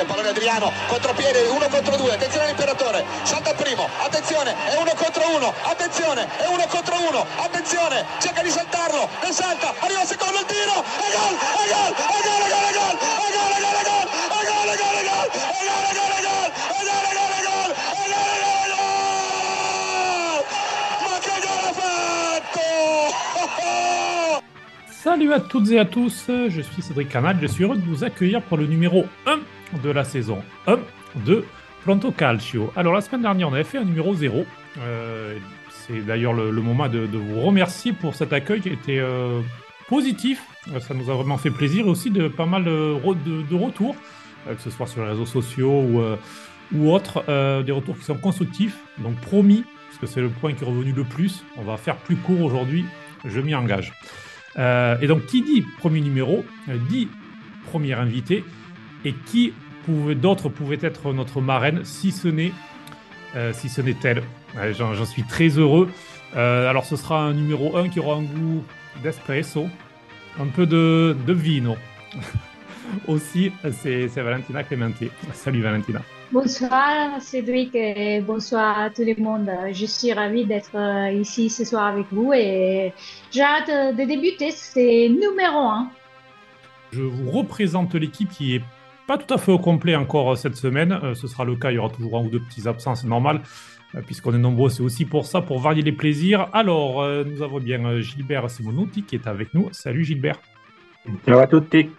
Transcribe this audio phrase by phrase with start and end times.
[0.00, 4.92] il pallone Adriano, contropiede, uno contro due, attenzione all'imperatore, salta il primo, attenzione, è uno
[4.94, 10.06] contro uno, attenzione, è uno contro uno, attenzione, cerca di saltarlo, ne salta, arriva il
[10.06, 13.58] secondo il tiro, e gol, e gol, e gol, e gol, e gol, e gol,
[13.58, 13.90] e gol,
[14.28, 16.22] e gol, e gol, e gol, e gol, e gol, e gol, e gol, e
[16.22, 17.72] gol, e gol, e gol, e gol, e gol,
[18.58, 18.84] e
[21.02, 22.66] ma che gol ha fatto!
[25.02, 28.04] Salut à toutes et à tous, je suis Cédric Canal, je suis heureux de vous
[28.04, 29.38] accueillir pour le numéro 1
[29.82, 30.78] de la saison 1
[31.26, 31.44] de
[31.84, 32.72] Planto Calcio.
[32.76, 34.44] Alors la semaine dernière on avait fait un numéro 0,
[34.80, 35.36] Euh,
[35.70, 39.40] c'est d'ailleurs le, moment de, vous remercier pour cet accueil qui était euh,
[39.88, 40.40] positif,
[40.80, 42.94] ça nous a vraiment fait plaisir et aussi de pas mal de,
[43.50, 43.96] de- retours,
[44.46, 46.16] euh, que ce soit sur les réseaux sociaux ou, euh,
[46.72, 47.24] ou autres,
[47.62, 50.92] des retours qui sont constructifs, donc promis, parce que c'est le point qui est revenu
[50.92, 52.84] le plus, on va faire plus court aujourd'hui,
[53.24, 53.94] je m'y engage.
[54.58, 56.44] Et donc, qui dit premier numéro,
[56.90, 57.08] dit
[57.70, 58.44] premier invité,
[59.04, 59.52] et qui
[59.84, 62.52] pouvait, d'autres pouvaient être notre marraine, si ce n'est
[63.36, 64.22] euh, si ce n'est elle.
[64.56, 65.90] Ouais, J'en suis très heureux.
[66.36, 68.64] Euh, alors, ce sera un numéro 1 qui aura un goût
[69.02, 69.66] d'espresso,
[70.38, 71.76] un peu de, de vino.
[73.06, 74.94] Aussi, c'est Valentina Clemente.
[75.34, 76.00] Salut Valentina.
[76.32, 79.50] Bonsoir Cédric et bonsoir à tout le monde.
[79.72, 82.92] Je suis ravie d'être euh, ici ce soir avec vous et
[83.30, 84.50] j'ai hâte de débuter.
[84.50, 85.90] C'est numéro un.
[86.92, 88.62] Je vous représente l'équipe qui est
[89.08, 90.92] pas tout à fait au complet encore cette semaine.
[91.02, 93.08] Euh, ce sera le cas, il y aura toujours un ou deux petits absents, c'est
[93.08, 93.40] normal,
[93.96, 96.48] euh, puisqu'on est nombreux, c'est aussi pour ça, pour varier les plaisirs.
[96.52, 99.68] Alors, euh, nous avons bien Gilbert Simonuti qui est avec nous.
[99.72, 100.38] Salut Gilbert.
[101.26, 101.90] Ciao a tutti.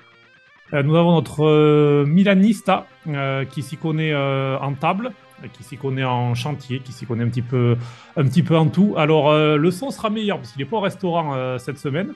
[0.73, 5.11] Euh, nous avons notre euh, Milanista euh, qui s'y connaît euh, en table,
[5.53, 7.75] qui s'y connaît en chantier, qui s'y connaît un petit peu,
[8.15, 8.93] un petit peu en tout.
[8.97, 12.13] Alors, euh, le son sera meilleur parce qu'il n'est pas au restaurant euh, cette semaine.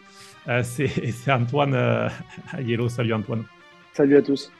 [0.47, 2.09] Euh, c'est Antoine euh,
[2.59, 2.89] Yellow.
[2.89, 3.43] Salut Antoine.
[3.93, 4.51] Salut à tous.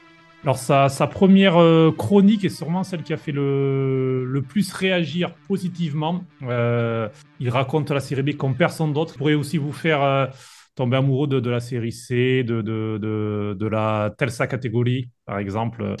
[0.44, 5.34] Alors, sa, sa première euh, chronique est sûrement celle qui a fait le, plus réagir
[5.48, 6.22] positivement.
[6.42, 7.08] Euh,
[7.40, 9.14] il raconte la série B comme personne d'autre.
[9.14, 10.26] Il pourrait aussi vous faire euh,
[10.74, 15.96] tomber amoureux de, la série C, de, la Telsa catégorie, par exemple,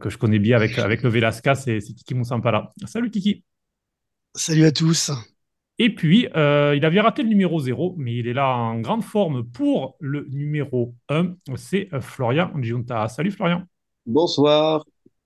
[0.00, 2.72] que je connais bien avec, avec le Velasca, c'est Kiki Moussampala.
[2.86, 3.44] Salut Kiki.
[4.34, 5.12] Salut à tous.
[5.78, 9.02] Et puis, euh, il avait raté le numéro 0, mais il est là en grande
[9.02, 11.34] forme pour le numéro 1.
[11.56, 13.08] C'est euh, Florian Giunta.
[13.08, 13.62] Salut Florian.
[14.06, 14.84] Bonsoir.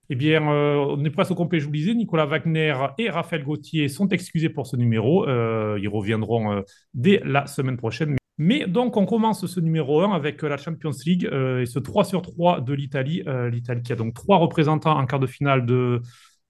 [0.09, 1.93] Eh bien, euh, on est presque au complet, je vous le disais.
[1.93, 5.27] Nicolas Wagner et Raphaël Gauthier sont excusés pour ce numéro.
[5.29, 6.63] Euh, ils reviendront
[6.95, 8.15] dès la semaine prochaine.
[8.39, 12.23] Mais donc, on commence ce numéro 1 avec la Champions League et ce 3 sur
[12.23, 13.21] 3 de l'Italie.
[13.51, 16.01] L'Italie qui a donc trois représentants en quart de finale de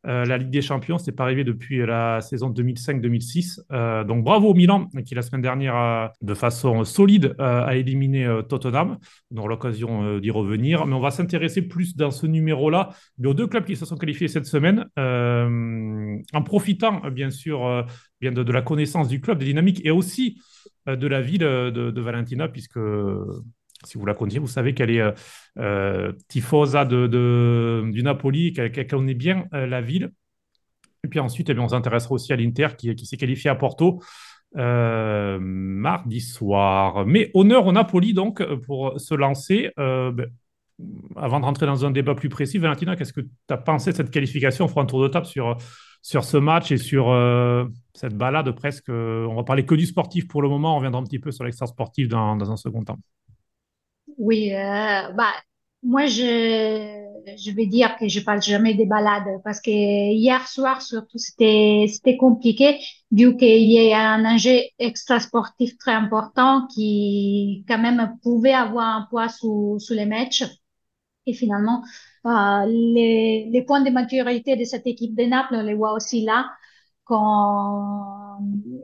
[0.08, 0.98] euh, la Ligue des Champions.
[0.98, 3.60] C'est pas arrivé depuis la saison 2005-2006.
[3.72, 8.28] Euh, donc, bravo au Milan qui, la semaine dernière, de façon solide, euh, a éliminé
[8.48, 8.98] Tottenham.
[9.32, 10.86] On aura l'occasion d'y revenir.
[10.86, 12.90] Mais on va s'intéresser plus dans ce numéro-là
[13.24, 17.86] aux deux clubs qui se sont qualifiés cette semaine, en profitant bien sûr
[18.22, 20.42] bien de, la connaissance du club, des dynamiques et aussi
[20.88, 22.80] de la ville de, Valentina, puisque
[23.86, 25.12] si vous la connaissez, vous savez qu'elle est euh,
[25.58, 30.12] euh, tifosa du Napoli, qu'elle connaît bien euh, la ville.
[31.04, 34.02] Et puis ensuite, eh on s'intéressera aussi à l'Inter qui, s'est qualifié à Porto
[34.58, 37.06] euh, mardi soir.
[37.06, 39.72] Mais honneur au Napoli donc pour se lancer.
[39.78, 40.28] Ben,
[41.18, 43.98] avant de rentrer dans un débat plus précis, Valentina, qu'est-ce que tu as pensé de
[43.98, 44.66] cette qualification?
[44.66, 45.58] On fera un tour de table sur,
[46.02, 47.14] ce match et sur
[47.94, 48.90] cette balade presque.
[48.90, 51.44] on va parler que du sportif pour le moment, on reviendra un petit peu sur
[51.44, 53.00] l'extra sportif dans un second temps.
[54.20, 55.32] Oui, euh, bah,
[55.84, 56.22] moi je,
[57.38, 61.86] je vais dire que je parle jamais des balades parce que hier soir surtout c'était
[61.90, 62.80] c'était compliqué
[63.12, 68.88] vu qu'il y a un enjeu extra sportif très important qui quand même pouvait avoir
[68.98, 70.44] un poids sous, sous les matchs.
[71.26, 71.84] Et finalement,
[72.26, 76.24] euh, les, les points de maturité de cette équipe de Naples, on les voit aussi
[76.26, 76.50] là,
[77.10, 78.20] quand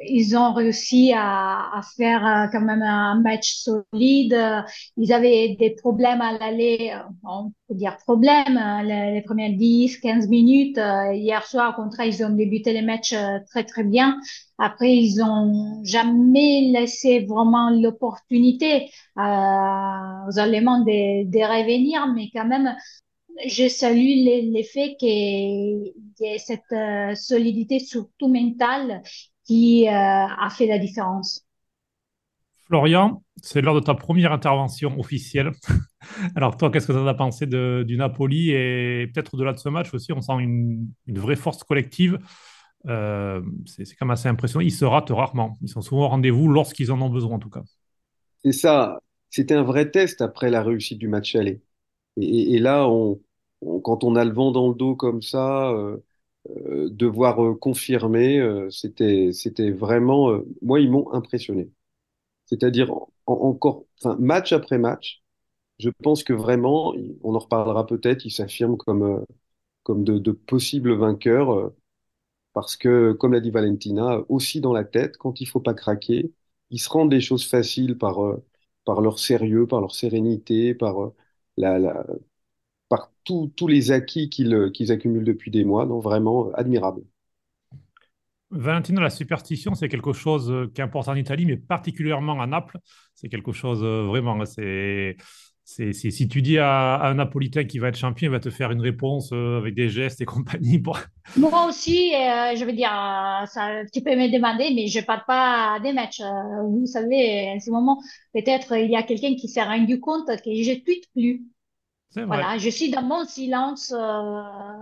[0.07, 4.33] ils ont réussi à, faire euh, quand même un match solide.
[4.33, 4.61] Euh,
[4.97, 9.97] Ils avaient des problèmes à l'aller, euh, on peut dire problèmes, euh, les, premières 10,
[9.99, 10.79] 15 minutes.
[11.13, 13.15] Hier soir, au contraire, ils ont débuté les matchs
[13.49, 14.17] très, très bien.
[14.57, 22.75] Après, ils ont jamais laissé vraiment l'opportunité aux Allemands de revenir, mais quand même,
[23.47, 29.01] je salue le, le fait qu'il y ait cette euh, solidité, surtout mentale,
[29.45, 31.45] qui euh, a fait la différence.
[32.67, 35.51] Florian, c'est l'heure de ta première intervention officielle.
[36.35, 39.69] Alors toi, qu'est-ce que tu as pensé de- du Napoli et peut-être au-delà de ce
[39.69, 42.17] match aussi, on sent une, une vraie force collective.
[42.87, 44.61] Euh, c'est quand même assez impressionnant.
[44.65, 45.57] Ils se ratent rarement.
[45.61, 47.63] Ils sont souvent au rendez-vous lorsqu'ils en ont besoin, en tout cas.
[48.43, 48.99] C'est ça.
[49.29, 51.61] C'était un vrai test après la réussite du match aller.
[52.17, 53.21] Et, et- et là, on,
[53.83, 55.73] quand on a le vent dans le dos comme ça,
[56.49, 58.39] devoir confirmer,
[58.71, 61.71] c'était, c'était vraiment, moi, ils m'ont impressionné.
[62.45, 62.91] C'est-à-dire
[63.27, 65.23] encore, enfin, match après match,
[65.79, 69.25] je pense que vraiment, on en reparlera peut-être, ils s'affirment comme,
[69.83, 71.71] comme de, de possibles vainqueurs
[72.53, 76.33] parce que, comme l'a dit Valentina, aussi dans la tête, quand il faut pas craquer,
[76.71, 78.45] ils se rendent des choses faciles par, euh,
[78.85, 81.15] par leur sérieux, par leur sérénité, par, euh,
[81.57, 82.05] la, la,
[82.89, 85.85] par tous les acquis qu'ils qu'ils accumulent depuis des mois.
[85.85, 87.01] Donc, vraiment admirable.
[88.51, 92.77] Valentina, la superstition, c'est quelque chose qui est important en Italie, mais particulièrement à Naples.
[93.13, 94.45] C'est quelque chose euh, vraiment.
[94.45, 95.17] C'est
[95.67, 98.69] c'est, si tu dis à, un Napolitain qui va être champion, il va te faire
[98.69, 100.81] une réponse euh, avec des gestes et compagnie.
[101.35, 105.03] Moi aussi, euh, je veux dire, euh, ça, tu peux me demander, mais je ne
[105.03, 106.21] parle pas des matchs.
[106.69, 107.99] vous savez, en ce moment,
[108.33, 111.43] peut-être il y a quelqu'un qui s'est rendu compte que je ne tweete plus.
[112.23, 114.41] Voilà, je suis dans mon silence euh,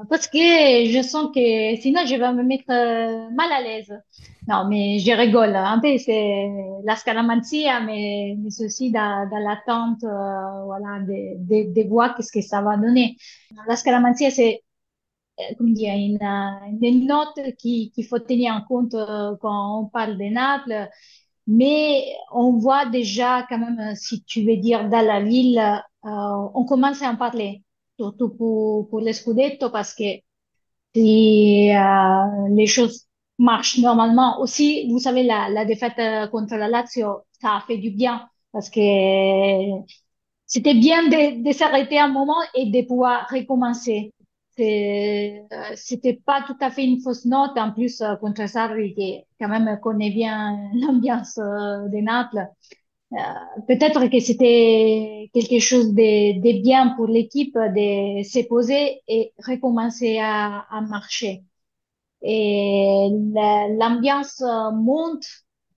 [0.09, 3.91] parce que je sens que sinon je vais me mettre euh, mal à l'aise.
[4.47, 5.56] Non, mais je rigole.
[5.56, 6.47] Un peu, c'est
[6.85, 12.41] la scaramanzia, mais, mais ceci dans, dans l'attente euh, voilà, de, de, de qu'est-ce que
[12.41, 13.18] ça va donner.
[13.68, 14.62] La scaramanzia, c'est
[15.57, 16.19] comme dire, une,
[16.81, 18.95] une note qu'il faut tenir en compte
[19.41, 20.89] quand on parle de Naples.
[21.47, 26.65] Mais on voit déjà quand même, si tu veux dire, dans la ville, euh, on
[26.65, 27.63] commence à en parler,
[28.00, 30.03] surtout pour, pour les Scudetto, parce que
[30.95, 33.07] si euh, les choses
[33.39, 37.77] marchent normalement, aussi, vous savez, la, la défaite euh, contre la Lazio, ça a fait
[37.77, 38.79] du bien, parce que
[40.45, 44.11] c'était bien de, de s'arrêter un moment et de pouvoir recommencer.
[45.75, 49.79] C'était pas tout à fait une fausse note, en plus, contre Sarri, qui quand même
[49.81, 52.47] connaît bien l'ambiance de Naples.
[53.13, 60.19] Euh, peut-être que c'était quelque chose de, bien pour l'équipe de se poser et recommencer
[60.19, 61.44] à, marcher.
[62.21, 63.10] Et
[63.80, 64.42] l'ambiance
[64.74, 65.25] monte,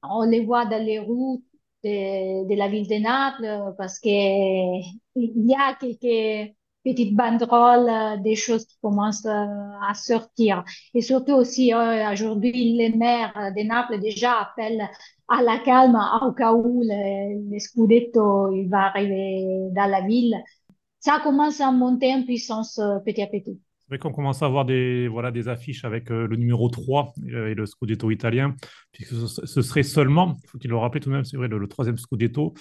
[0.02, 1.44] on les voit dans les routes
[1.84, 6.54] de, la ville de Naples parce que il y a quelques
[6.84, 10.64] petites banderoles, des choses qui commencent à sortir.
[10.94, 14.88] Et surtout aussi, euh, aujourd'hui, les maires de Naples déjà appellent
[15.28, 20.36] à la calme au cas où le, Scudetto il va arriver dans la ville.
[21.00, 23.60] Ça commence à monter en puissance euh, petit à petit.
[23.82, 27.12] C'est vrai qu'on commence à avoir des, voilà, des affiches avec euh, le numéro 3
[27.24, 28.56] et le Scudetto italien,
[28.90, 31.96] puisque ce, serait seulement, il faut le rappelle tout de même, c'est vrai, le, troisième
[31.96, 32.54] Scudetto.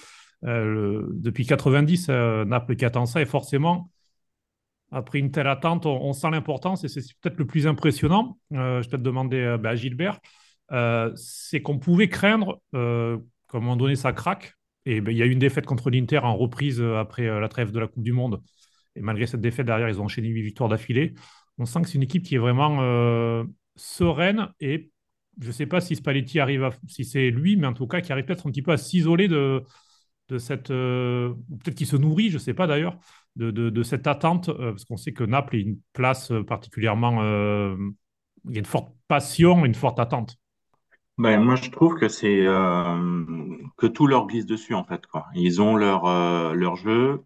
[0.44, 3.90] Euh, depuis 90, Naples qui attend ça, et forcément,
[4.92, 8.38] après une telle attente, on, sent l'importance, et c'est peut-être le plus impressionnant.
[8.52, 10.20] je vais te demander bah, à Gilbert,
[10.72, 13.18] euh, c'est qu'on pouvait craindre euh,
[13.50, 14.56] qu'à un moment donné, ça craque.
[14.86, 17.48] Et ben, il y a eu une défaite contre l'Inter en reprise euh, après la
[17.48, 18.42] trêve de la Coupe du Monde.
[18.96, 21.14] Et malgré cette défaite, derrière, ils ont enchaîné huit victoires d'affilée.
[21.58, 22.80] On sent que c'est une équipe qui est vraiment
[23.76, 24.92] sereine et
[25.42, 28.00] je ne sais pas si Spalletti arrive à, si c'est lui, mais en tout cas,
[28.00, 29.64] qui arrive peut-être un petit peu à s'isoler de,
[30.38, 32.98] cette, peut-être qu'il se nourrit, je ne sais pas d'ailleurs,
[33.36, 38.60] de, cette attente, parce qu'on sait que Naples est une place particulièrement, il y a
[38.60, 40.38] une forte passion, une forte attente.
[41.18, 45.06] Ben, moi, je trouve que c'est euh, que tout leur glisse dessus en fait.
[45.08, 45.28] Quoi.
[45.34, 47.24] Ils ont leur euh, leur jeu.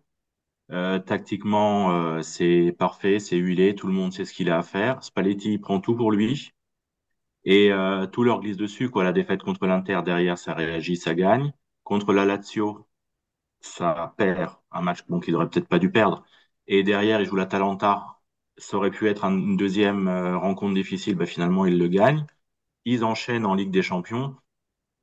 [0.72, 4.64] Euh, tactiquement, euh, c'est parfait, c'est huilé, tout le monde sait ce qu'il a à
[4.64, 5.04] faire.
[5.04, 6.54] Spalletti prend tout pour lui
[7.46, 8.90] et euh, tout leur glisse dessus.
[8.90, 9.04] Quoi.
[9.04, 11.54] La défaite contre l'Inter derrière, ça réagit, ça gagne.
[11.84, 12.88] Contre la Lazio,
[13.62, 16.24] ça perd un match bon, qu'ils n'auraient peut-être pas dû perdre.
[16.68, 18.20] Et derrière, ils jouent la Talenta.
[18.58, 21.16] Ça aurait pu être une deuxième rencontre difficile.
[21.16, 22.26] Ben, finalement, ils le gagnent
[22.90, 24.36] ils enchaînent en Ligue des Champions.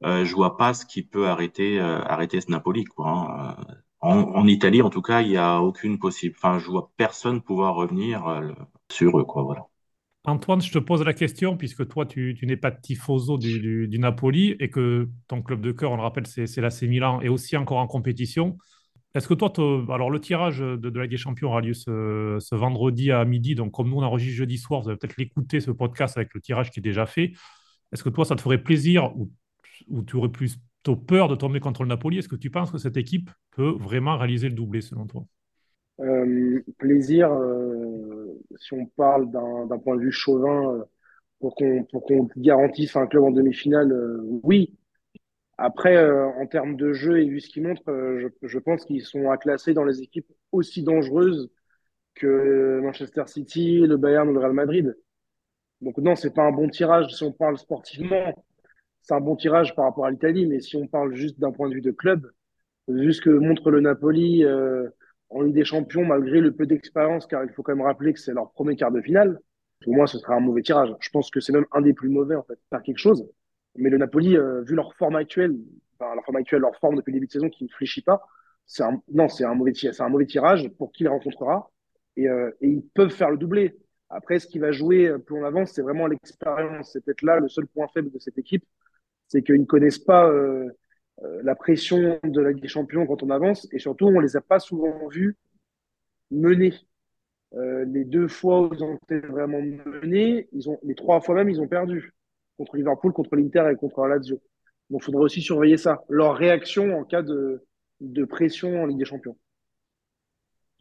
[0.05, 3.09] Euh, je vois pas ce qui peut arrêter euh, arrêter ce Napoli quoi.
[3.09, 3.57] Hein.
[3.71, 6.37] Euh, en, Italie, en tout cas, il n'y a aucune possible.
[6.39, 8.53] Enfin, je vois personne pouvoir revenir euh,
[8.91, 9.43] sur eux quoi.
[9.43, 9.67] Voilà.
[10.25, 14.57] Antoine, je te pose la question, puisque toi, tu, n'es pas tifoso du, du, Napoli
[14.59, 17.79] et que ton club de cœur, on le rappelle, c'est l'AC Milan et aussi encore
[17.79, 18.59] en compétition.
[19.15, 19.53] Est-ce que toi,
[19.95, 23.25] alors le tirage de, de, la Ligue des Champions aura lieu ce, ce, vendredi à
[23.25, 26.35] midi, donc comme nous on enregistre jeudi soir, vous allez peut-être l'écouter ce podcast avec
[26.35, 27.33] le tirage qui est déjà fait.
[27.93, 29.31] Est-ce que toi, ça te ferait plaisir ou,
[30.03, 32.19] tu aurais plutôt peur de tomber contre le Napoli?
[32.19, 35.25] Est-ce que tu penses que cette équipe peut vraiment réaliser le doublé selon toi?
[36.01, 40.85] Euh, Plaisir, euh, si on parle d'un point de vue chauvin, euh,
[41.41, 43.95] pour qu'on garantisse un club en demi-finale,
[44.43, 44.75] oui.
[45.59, 45.97] Après,
[46.39, 49.39] en termes de jeu et vu ce qu'ils montrent, je, je, pense qu'ils sont à
[49.39, 51.51] classer dans les équipes aussi dangereuses
[52.15, 54.97] que Manchester City, le Bayern ou le Real Madrid.
[55.81, 58.33] Donc non, c'est pas un bon tirage si on parle sportivement.
[59.03, 61.69] C'est un bon tirage par rapport à l'Italie, mais si on parle juste d'un point
[61.69, 62.31] de vue de club,
[62.89, 64.89] vu ce que montre le Napoli, euh,
[65.31, 68.21] en Ligue des Champions, malgré le peu d'expérience, car il faut quand même rappeler que
[68.21, 69.41] c'est leur premier quart de finale.
[69.83, 70.95] Pour moi, ce sera un mauvais tirage.
[71.01, 73.29] Je pense que c'est même un des plus mauvais, en fait, faire quelque chose.
[73.77, 75.55] Mais le Napoli, euh, vu leur forme actuelle,
[75.99, 78.23] enfin, leur forme actuelle, leur forme depuis début de saison qui ne fléchit pas,
[78.67, 81.71] c'est un, non, c'est un mauvais tirage, c'est un mauvais tirage pour qui il rencontrera.
[82.17, 83.77] Et, euh, et, ils peuvent faire le doublé.
[84.09, 86.93] Après, ce qui va jouer plus on avance, c'est vraiment l'expérience.
[86.93, 88.65] C'est peut-être là le seul point faible de cette équipe,
[89.29, 90.71] c'est qu'ils ne connaissent pas euh,
[91.23, 94.37] euh, la pression de la Ligue des Champions quand on avance, et surtout, on les
[94.37, 95.37] a pas souvent vus
[96.31, 96.75] mener.
[97.55, 101.37] Euh, les deux fois où ils ont été vraiment menés, ils ont, les trois fois
[101.37, 102.13] même, ils ont perdu
[102.59, 104.43] contre Liverpool, contre l'Inter et contre Lazio.
[104.91, 107.65] Donc, il faudrait aussi surveiller ça, leur réaction en cas de,
[108.01, 109.37] de pression en Ligue des Champions.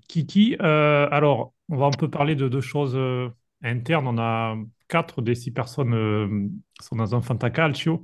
[0.08, 3.30] Kiki, euh, alors, on va un peu parler de deux choses euh,
[3.64, 4.08] internes.
[4.08, 4.56] On a
[4.88, 6.48] quatre des six personnes euh,
[6.82, 8.02] sont dans un Fantacalcio.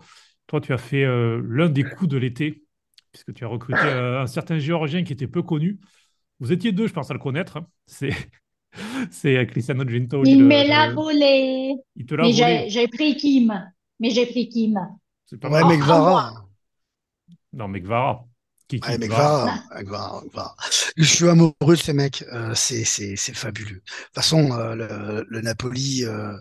[0.48, 2.64] Toi, tu as fait euh, l'un des coups de l'été,
[3.12, 5.80] puisque tu as recruté euh, un certain Géorgien qui était peu connu.
[6.40, 7.58] Vous étiez deux, je pense, à le connaître.
[7.58, 7.68] hein.
[7.88, 8.12] C'est
[9.12, 10.32] c'est Cristiano Gintoli.
[10.32, 11.76] Il le- me l'a le- volé.
[11.96, 12.70] Il te l'a Mais volé.
[12.70, 13.72] j'ai pris Kim.
[14.00, 14.80] Mais j'ai pris Kim.
[15.26, 15.70] C'est pas Ouais, mal.
[15.70, 16.46] mais Gvara.
[17.54, 18.28] Non, mais Gvara.
[18.68, 18.98] Kiki Ouais.
[20.98, 22.24] Je suis amoureux de ces mecs.
[22.34, 23.76] Euh, c'est, c'est, c'est fabuleux.
[23.76, 26.34] De toute façon, euh, le, le Napoli, euh,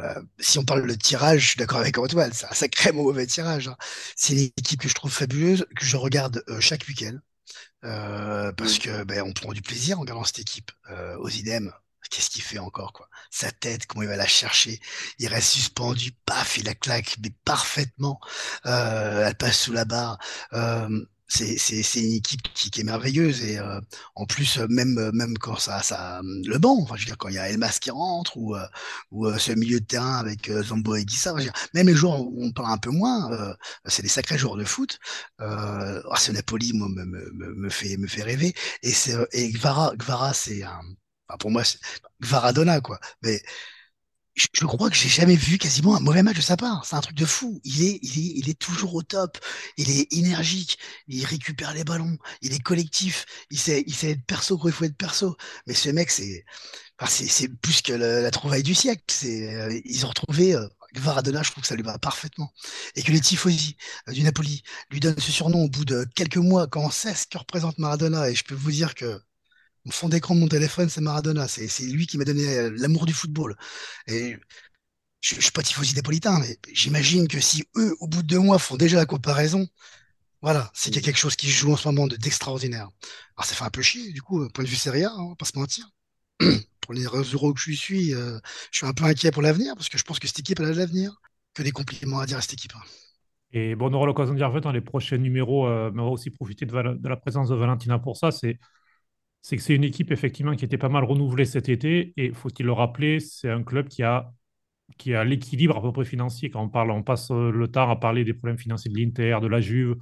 [0.00, 2.32] euh, si on parle de tirage, je suis d'accord avec Antoine.
[2.34, 3.68] C'est un sacré mauvais tirage.
[3.68, 3.76] hein.
[4.16, 7.18] C'est une équipe que je trouve fabuleuse, que je regarde euh, chaque week-end.
[7.84, 10.72] Euh, parce que ben, on prend du plaisir en regardant cette équipe.
[10.90, 11.72] Euh, aux idem,
[12.10, 14.80] qu'est-ce qu'il fait encore quoi Sa tête, comment il va la chercher
[15.18, 18.20] Il reste suspendu, paf, il la claque, mais parfaitement.
[18.66, 20.18] Euh, elle passe sous la barre.
[20.54, 20.88] Euh,
[21.28, 23.80] c'est c'est c'est une équipe qui, qui est merveilleuse et euh,
[24.14, 27.18] en plus euh, même euh, même quand ça ça le banc enfin je veux dire
[27.18, 28.66] quand il y a Elmas qui rentre ou euh,
[29.10, 32.20] ou euh, ce milieu de terrain avec euh, Zambo et Guissa dire, même les joueurs
[32.20, 33.54] on parle un peu moins euh,
[33.86, 34.98] c'est des sacrés joueurs de foot.
[35.40, 38.54] Euh, ce Napoli moi, me, me, me fait me fait rêver.
[38.82, 40.80] Et c'est euh, et Gvara Gvara c'est un
[41.28, 41.62] enfin, pour moi
[42.22, 42.98] Gvaradona quoi.
[43.22, 43.42] Mais
[44.36, 46.84] je, crois que j'ai jamais vu quasiment un mauvais match de sa part.
[46.84, 47.60] C'est un truc de fou.
[47.64, 49.38] Il est, il est, il est toujours au top.
[49.78, 50.78] Il est énergique.
[51.08, 52.18] Il récupère les ballons.
[52.42, 53.24] Il est collectif.
[53.50, 55.36] Il sait, il sait être perso quand il faut être perso.
[55.66, 56.44] Mais ce mec, c'est,
[57.00, 59.02] enfin, c'est, plus que la trouvaille du siècle.
[59.08, 61.42] C'est, euh, ils ont retrouvé euh, Gvaradona.
[61.42, 62.52] Je trouve que ça lui va parfaitement.
[62.94, 63.76] Et que les tifosi
[64.08, 67.14] euh, du Napoli lui donnent ce surnom au bout de quelques mois quand on sait
[67.14, 68.28] ce que représente Maradona?
[68.28, 69.18] Et je peux vous dire que
[69.86, 71.48] mon fond d'écran de mon téléphone, c'est Maradona.
[71.48, 73.56] C'est, c'est lui qui m'a donné euh, l'amour du football.
[74.08, 74.36] Et
[75.22, 78.40] je, je suis pas tifosi napolitain, mais j'imagine que si eux, au bout de deux
[78.40, 79.68] mois, font déjà la comparaison,
[80.42, 82.90] voilà, c'est qu'il y a quelque chose qui joue en ce moment de- d'extraordinaire.
[83.36, 85.16] Alors ça fait un peu chier, du coup, euh, point de vue Serie A, hein,
[85.18, 85.88] on va pas se mentir.
[86.82, 88.38] Pour les euros que je suis, euh,
[88.72, 90.66] je suis un peu inquiet pour l'avenir, parce que je pense que cette équipe, elle
[90.66, 91.20] a de l'avenir.
[91.54, 92.72] Que des compliments à dire à cette équipe.
[92.76, 92.82] hein.
[93.52, 96.10] Et bon, on aura l'occasion d'y revenir dans les prochains numéros, euh, mais on va
[96.10, 98.30] aussi profiter de, de la présence de Valentina pour ça.
[98.30, 98.58] C'est
[99.46, 102.12] c'est que c'est une équipe effectivement qui était pas mal renouvelée cet été.
[102.16, 104.32] Et faut-il le rappeler, c'est un club qui a,
[104.98, 106.50] qui a l'équilibre à peu près financier.
[106.50, 109.46] Quand on parle, on passe le temps à parler des problèmes financiers de l'Inter, de
[109.46, 109.94] la Juve,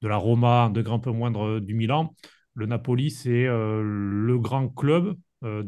[0.00, 2.14] de la Roma, de grand peu moindre euh, du Milan.
[2.54, 5.64] Le Napoli, c'est euh, le grand club euh,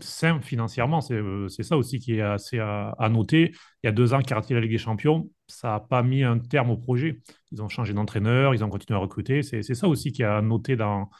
[0.00, 1.02] sain financièrement.
[1.02, 3.52] C'est euh, ça aussi qui est assez à, à noter.
[3.82, 6.22] Il y a deux ans, a raté la Ligue des Champions, ça n'a pas mis
[6.22, 7.20] un terme au projet.
[7.52, 9.42] Ils ont changé d'entraîneur, ils ont continué à recruter.
[9.42, 11.10] C'est ça aussi qui a noté dans,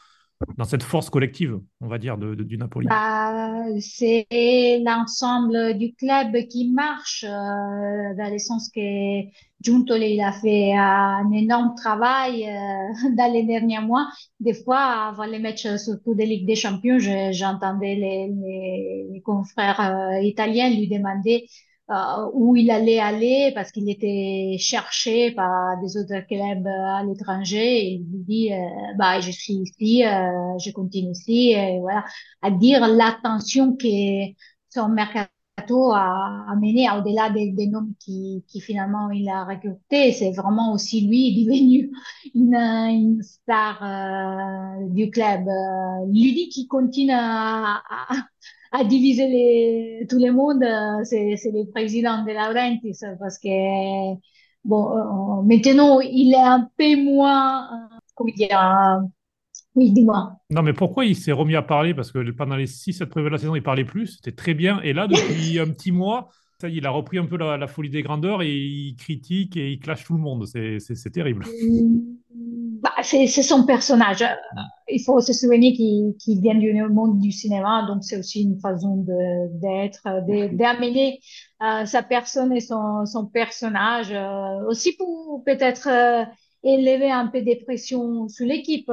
[0.57, 2.89] dans cette force collective, on va dire, de, du Napoli.
[2.89, 4.27] Bah, c'est
[4.85, 8.79] l'ensemble du club qui marche, euh, dans le sens que
[9.61, 14.07] Giuntoli il a fait un énorme travail euh, dans les derniers mois.
[14.39, 20.19] Des fois, avant les matchs, surtout des Ligues des Champions, je- j'entendais les, confrères euh,
[20.21, 21.47] italiens lui demander
[21.89, 27.03] euh, où il allait aller parce qu'il était cherché par des autres clubs euh, à
[27.03, 27.85] l'étranger.
[27.85, 28.57] Il lui dit, euh,
[28.97, 32.03] bah, je suis ici, euh, je continue ici, et voilà
[32.41, 33.85] à dire l'attention que
[34.69, 35.29] son mercato
[35.93, 40.11] a amené au-delà des, noms qui, qui finalement il a recruté.
[40.11, 41.91] C'est vraiment aussi lui devenu
[42.33, 45.45] une, une star euh, du club.
[46.11, 48.15] Lui qui continue à, à,
[48.79, 54.15] à diviser les, tout le monde, euh, c'est, c'est le président de Laurentiis parce que
[54.65, 59.07] bon, euh, maintenant il est un peu moins, euh, comment dire, euh,
[59.75, 60.33] oui, dis-moi.
[60.49, 61.93] Non, mais pourquoi il s'est remis à parler?
[61.93, 64.17] Parce que pendant les 6-7 premières de la saison, il parlait plus.
[64.17, 64.81] C'était très bien.
[64.81, 66.29] Et là, depuis un petit mois,
[66.59, 68.95] ça y est, il a repris un peu la, la folie des grandeurs et il
[68.95, 70.45] critique et il clash tout le monde.
[70.45, 71.45] C'est terrible.
[72.81, 74.21] Bah, c'est son personnage.
[74.21, 74.27] Euh,
[74.89, 79.03] Il faut se souvenir qu'il vient du monde du cinéma, donc c'est aussi une façon
[79.59, 80.03] d'être,
[80.55, 81.19] d'amener
[81.63, 86.25] euh, sa personne et son, son personnage, euh, aussi pour peut-être euh,
[86.63, 88.91] élever un peu des pressions sur l'équipe,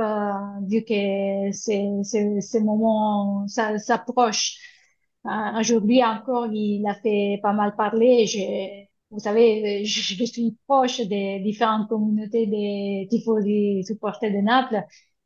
[0.69, 4.57] vu que ces moments s'approchent.
[5.27, 8.27] Euh, aujourd'hui encore, il a fait pas mal parler.
[8.27, 8.39] Je,
[9.11, 14.77] vous savez, je, je suis proche des différentes communautés des tifosi supporters de Naples.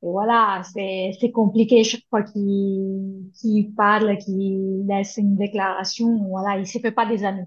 [0.02, 6.28] Et voilà, c'est, compliqué chaque fois qu'il, qu'il parle, qu'il laisse une déclaration.
[6.28, 7.46] Voilà, il se fait pas des amis.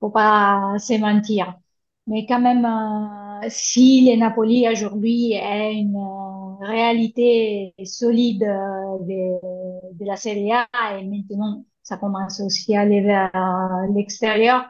[0.00, 1.58] Faut pas se mentir.
[2.06, 9.94] Mais quand même, euh, si les Napoli aujourd'hui est une euh, réalité solide euh, de,
[9.98, 10.66] de la Serie A
[10.98, 13.30] et maintenant ça commence aussi à aller vers
[13.94, 14.68] l'extérieur,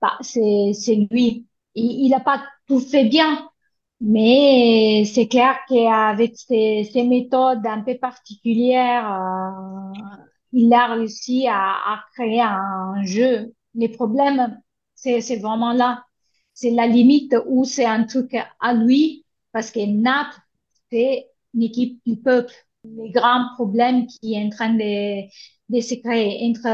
[0.00, 0.72] bah, c'est,
[1.10, 1.46] lui.
[1.74, 3.48] Il n'a pas tout fait bien,
[4.00, 9.92] mais c'est clair qu'avec ces, ces méthodes un peu particulières, euh,
[10.52, 13.54] il a réussi à, créer un jeu.
[13.74, 14.60] Les problèmes,
[14.94, 16.04] c'est, vraiment là.
[16.54, 20.38] C'est la limite où c'est un truc à lui, parce que Naples,
[20.90, 22.52] c'est une équipe du peuple.
[22.84, 25.22] Les grands problèmes qui est en train de,
[25.72, 26.68] de se créer entre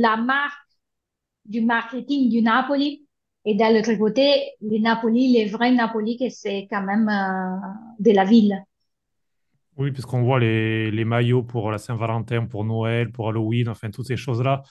[0.00, 0.54] la marque
[1.44, 3.08] du marketing du Napoli
[3.44, 7.56] et d'un l'autre côté, les Napoli, les vrais Napoli, que c'est quand même euh,
[7.98, 8.62] de la ville.
[9.78, 14.06] Oui, puisqu'on voit les, les, maillots pour la Saint-Valentin, pour Noël, pour Halloween, enfin toutes
[14.06, 14.62] ces choses-là,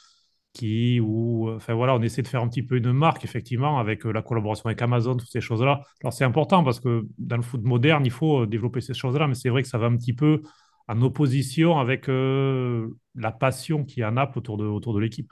[0.53, 4.05] qui, où, enfin voilà, on essaie de faire un petit peu une marque, effectivement, avec
[4.05, 5.81] euh, la collaboration avec Amazon, toutes ces choses-là.
[6.03, 9.27] Alors c'est important parce que dans le foot moderne, il faut euh, développer ces choses-là,
[9.27, 10.41] mais c'est vrai que ça va un petit peu
[10.87, 14.99] en opposition avec euh, la passion qu'il y a à Naples autour de, autour de
[14.99, 15.31] l'équipe.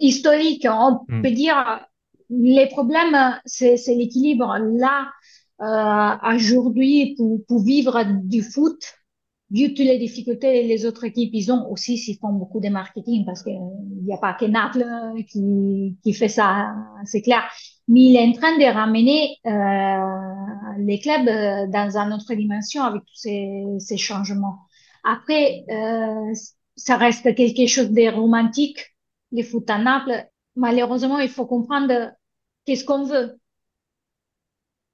[0.00, 1.22] Historique, on mm.
[1.22, 1.86] peut dire,
[2.30, 4.58] les problèmes, c'est l'équilibre.
[4.58, 5.10] Là,
[5.60, 8.82] euh, aujourd'hui, pour, pour vivre du foot,
[9.50, 13.24] vu toutes les difficultés les autres équipes, ils ont aussi, ils font beaucoup de marketing
[13.24, 13.58] parce qu'il
[14.04, 14.84] n'y a pas que Naples
[15.28, 17.42] qui, qui fait ça, c'est clair.
[17.88, 22.82] Mais il est en train de ramener euh, les clubs euh, dans une autre dimension
[22.82, 24.58] avec tous ces, ces changements.
[25.04, 26.34] Après, euh,
[26.76, 28.96] ça reste quelque chose de romantique,
[29.32, 30.28] le foot à Naples.
[30.56, 32.12] Malheureusement, il faut comprendre
[32.64, 33.38] qu'est-ce qu'on veut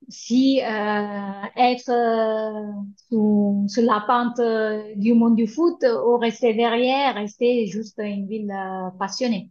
[0.08, 2.72] si euh, être euh,
[3.08, 8.26] sur, sur, la pente euh, du monde du foot ou rester derrière, rester juste une
[8.26, 8.52] ville
[8.98, 9.50] passionnée.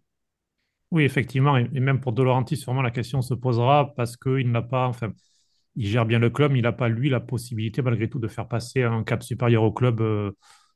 [0.92, 4.62] Oui, effectivement, et, même pour De Laurentiis, sûrement la question se posera parce qu'il n'a
[4.62, 5.12] pas, enfin,
[5.76, 8.48] il gère bien le club, il n'a pas lui la possibilité malgré tout de faire
[8.48, 10.04] passer un cap supérieur au club,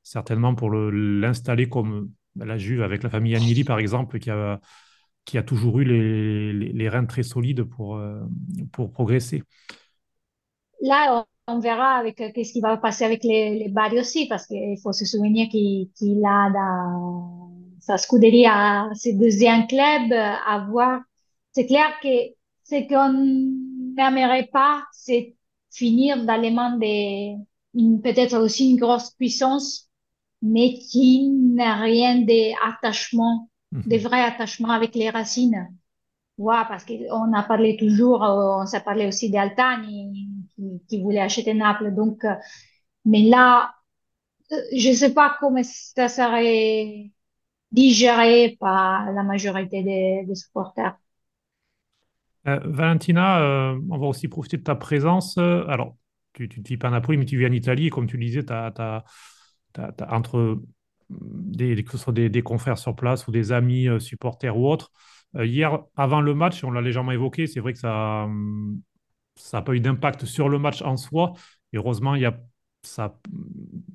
[0.03, 5.79] certainement pour l'installer comme la Juve avec la famille Agnelli par exemple, qui a toujours
[5.79, 8.21] eu les, reins très solides pour, euh,
[8.71, 9.43] pour progresser.
[10.81, 14.77] Là, on verra avec euh, qu'est-ce qui va passer avec les, les aussi, parce qu'il
[14.81, 17.54] faut se souvenir qu'il qu a dans
[17.85, 21.01] sa scuderia ses deuxième club à voir.
[21.51, 22.07] C'est clair que
[22.63, 23.13] ce qu'on
[23.95, 25.35] n'aimerait pas, c'est
[25.71, 29.89] finir dans les mains de peut-être aussi une grosse puissance,
[30.41, 35.67] mais qui n'a rien d'attachement des vrais attachements avec les racines.
[36.37, 41.21] Ouais, parce qu'on a parlé toujours, euh, on s'est parlé aussi d'Altani qui, qui, voulait
[41.21, 41.93] acheter Naples.
[41.93, 42.35] Donc, euh,
[43.05, 43.73] mais là,
[44.51, 47.11] euh, je sais pas comment ça serait
[47.71, 50.97] digéré par la majorité des, supporters.
[52.45, 55.37] Valentina, on va aussi profiter de ta présence.
[55.37, 55.95] Alors,
[56.35, 57.87] tu ne vis pas à Napoli, mais tu vis en Italie.
[57.87, 59.03] Et comme tu disais, tu as,
[60.09, 60.59] entre
[61.09, 64.91] des, que ce soit des, confrères sur place ou des amis euh, supporters ou autres.
[65.35, 68.27] Euh, hier, avant le match, on l'a légèrement évoqué, c'est vrai que ça
[69.53, 71.33] n'a pas eu d'impact sur le match en soi.
[71.73, 72.39] Et heureusement, il y a,
[72.83, 73.19] ça,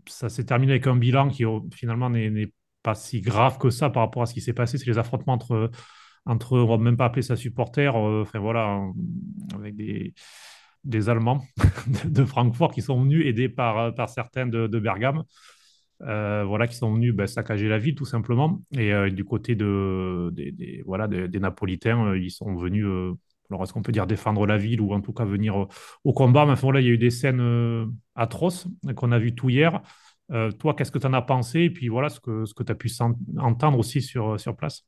[0.07, 4.03] ça s'est terminé avec un bilan qui finalement n'est pas si grave que ça par
[4.03, 4.79] rapport à ce qui s'est passé.
[4.79, 5.71] C'est les affrontements entre,
[6.27, 8.81] entre, on va même pas appeler ça supporters, euh, enfin voilà,
[9.55, 10.15] avec des,
[10.85, 11.45] des Allemands
[12.05, 15.25] de Francfort qui sont venus aidés par, par certains de, de Bergame.
[16.03, 18.63] Euh, voilà, qui sont venus ben, saccager la ville tout simplement.
[18.73, 22.87] Et euh, du côté de, des, voilà, des, Napolitains, euh, ils sont venus,
[23.51, 25.67] alors est-ce qu'on peut dire défendre la ville ou en tout cas venir
[26.05, 26.47] au combat?
[26.47, 28.67] Mais enfin, voilà, il y a eu des scènes atroces
[28.97, 29.83] qu'on a vues tout hier.
[30.59, 31.61] Toi, qu'est-ce que tu en as pensé?
[31.61, 32.91] Et puis voilà, ce que, ce que tu as pu
[33.39, 34.85] entendre aussi sur, sur place.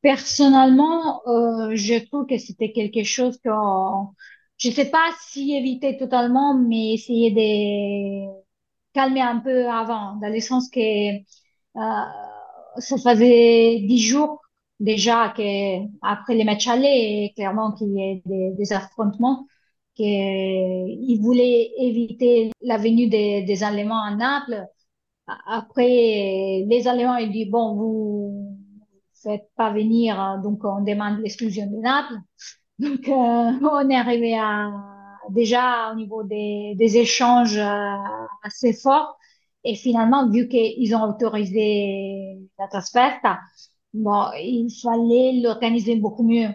[0.00, 3.50] Personnellement, je trouve que c'était quelque chose que
[4.56, 8.44] je ne sais pas si éviter totalement, mais essayer de
[8.92, 11.20] calmer un peu avant, dans le sens que euh,
[12.78, 14.40] ça faisait dix jours
[14.80, 19.46] déjà que après les matchs allés, clairement qu'il y ait des affrontements,
[19.94, 24.66] qu'ils voulaient éviter la venue des, des Allemands à Naples.
[25.46, 25.86] Après,
[26.66, 28.56] les Allemands, ils disent, bon, vous
[29.22, 32.14] faites pas venir, donc on demande l'exclusion de Naples.
[32.78, 33.12] Donc, euh,
[33.72, 34.70] on est arrivé à
[35.30, 37.58] déjà au niveau des, des échanges
[38.42, 39.16] assez forts.
[39.64, 43.40] Et finalement, vu qu'ils ont autorisé la Trasferta,
[43.94, 46.50] bon, il fallait l'organiser beaucoup mieux.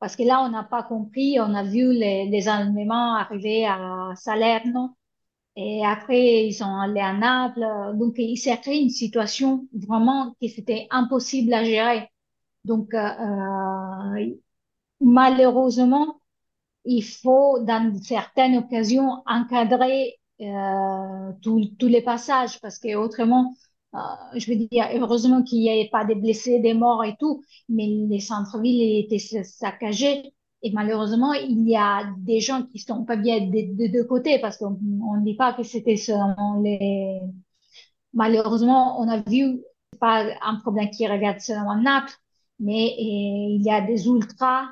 [0.00, 4.12] Parce que là, on n'a pas compris, on a vu les, les Allemands arriver à
[4.16, 4.96] Salerno
[5.56, 7.66] et après, ils sont allés à Naples.
[7.94, 12.08] Donc, il s'est créé une situation vraiment qui c'était impossible à gérer.
[12.64, 14.34] Donc, euh, euh
[15.00, 16.20] malheureusement,
[16.84, 23.54] il faut, dans certaines occasions, encadrer euh, tous les passages parce que autrement,
[23.92, 27.86] je veux dire, heureusement qu'il n'y avait pas des blessés, des morts et tout, mais
[27.86, 30.32] les centres-villes étaient saccagés.
[30.62, 34.58] Et malheureusement, il y a des gens qui sont pas bien de deux côtés parce
[34.58, 37.20] qu'on ne dit pas que c'était seulement les.
[38.12, 39.60] Malheureusement, on a vu
[40.00, 42.12] pas un problème qui regarde seulement Naples,
[42.58, 44.66] mais il y a des ultras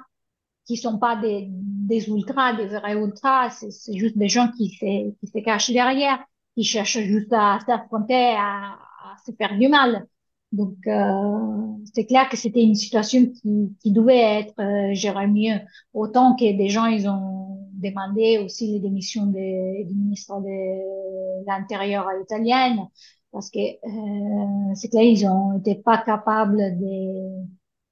[0.67, 5.11] qui sont pas des, des ultras, des vrais ultras, c'est juste des gens qui se,
[5.19, 6.19] qui se cachent derrière,
[6.55, 8.79] qui cherchent juste à s'affronter, à,
[9.13, 10.07] à se faire du mal.
[10.53, 15.59] Donc, euh, c'est clair que c'était une situation qui, qui devait être euh, gérée mieux.
[15.93, 22.07] Autant que des gens, ils ont demandé aussi les démissions des, du ministre de l'Intérieur
[22.23, 22.89] italien,
[23.31, 27.45] parce que euh, c'est clair, ils ont été pas capables de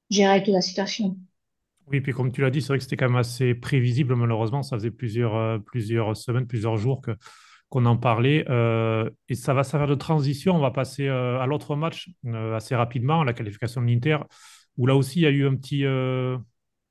[0.08, 1.16] gérer toute la situation.
[1.88, 4.62] Oui, puis comme tu l'as dit, c'est vrai que c'était quand même assez prévisible, malheureusement.
[4.62, 7.12] Ça faisait plusieurs, plusieurs semaines, plusieurs jours que
[7.68, 8.44] qu'on en parlait.
[8.48, 10.54] Euh, et ça va servir de transition.
[10.54, 14.18] On va passer euh, à l'autre match euh, assez rapidement, la qualification de l'Inter,
[14.76, 16.38] où là aussi il y a eu un petit, on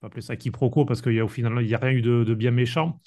[0.01, 2.99] va appeler ça quiproquo, parce qu'au final, il n'y a rien eu de, bien méchant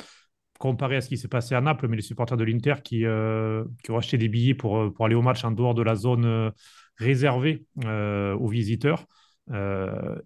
[0.58, 3.96] comparé à ce qui s'est passé à Naples, mais les supporters de l'Inter qui, ont
[3.96, 6.52] acheté des billets pour, aller au match en dehors de la zone
[6.96, 9.06] réservée aux visiteurs.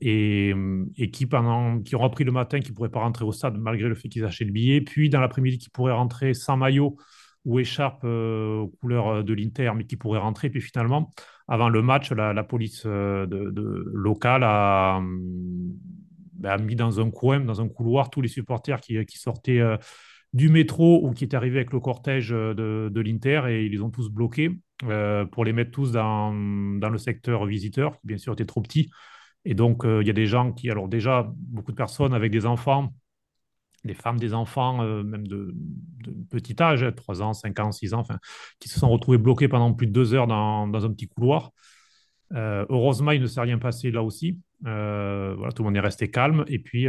[0.01, 0.55] et,
[0.97, 3.59] et, qui, pendant, qui ont repris le matin, qui ne pourraient pas rentrer au stade
[3.59, 6.97] malgré le fait qu'ils achetaient le billet, puis dans l'après-midi, qui pourraient rentrer sans maillot
[7.45, 10.51] ou écharpe euh, aux couleurs euh, de l'Inter, mais qui pourrait rentrer.
[10.51, 11.11] Puis finalement,
[11.49, 13.27] avant le match, la, police euh,
[13.93, 14.43] locale
[16.35, 19.61] ben, a, mis dans un coin, dans un couloir, tous les supporters qui, sortaient
[20.33, 23.91] du métro ou qui étaient arrivés avec le cortège de, l'Inter et ils les ont
[23.91, 24.59] tous bloqués
[25.31, 28.91] pour les mettre tous dans, le secteur visiteur, qui bien sûr était trop petit.
[29.45, 32.47] Et donc, il y a des gens qui, alors déjà, beaucoup de personnes avec des
[32.47, 32.93] enfants
[33.85, 35.55] des femmes, des enfants, euh, même de,
[36.31, 38.05] petit âge, 3 ans, 5 ans, 6 ans,
[38.59, 41.51] qui se sont retrouvés bloqués pendant plus de deux heures dans, un petit couloir.
[42.33, 44.39] Euh, heureusement, il ne s'est rien passé là aussi.
[44.67, 46.45] Euh, voilà, tout le monde est resté calme.
[46.49, 46.89] Et puis,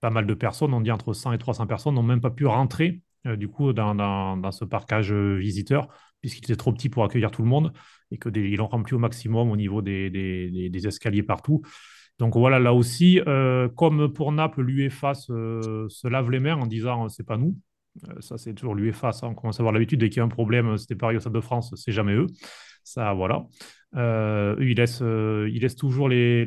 [0.00, 2.46] pas mal de personnes, on dit entre 100 et 300 personnes, n'ont même pas pu
[2.46, 5.88] rentrer du coup dans, ce parcage visiteur,
[6.20, 7.72] puisqu'il était trop petit pour accueillir tout le monde
[8.12, 11.62] et qu'ils l'ont rempli au maximum au niveau des escaliers partout.
[12.18, 17.08] Donc voilà, là aussi, euh, comme pour Naples, l'UEFA se, lave les mains en disant
[17.08, 17.56] c'est pas nous.
[18.08, 20.00] Euh, ça, c'est toujours l'UEFA, ça, on commence à avoir l'habitude.
[20.00, 22.26] Dès qu'il y a un problème, c'était pareil au Stade de France, c'est jamais eux.
[22.84, 23.44] Ça, voilà.
[23.96, 26.46] Euh, ils, laissent, toujours les,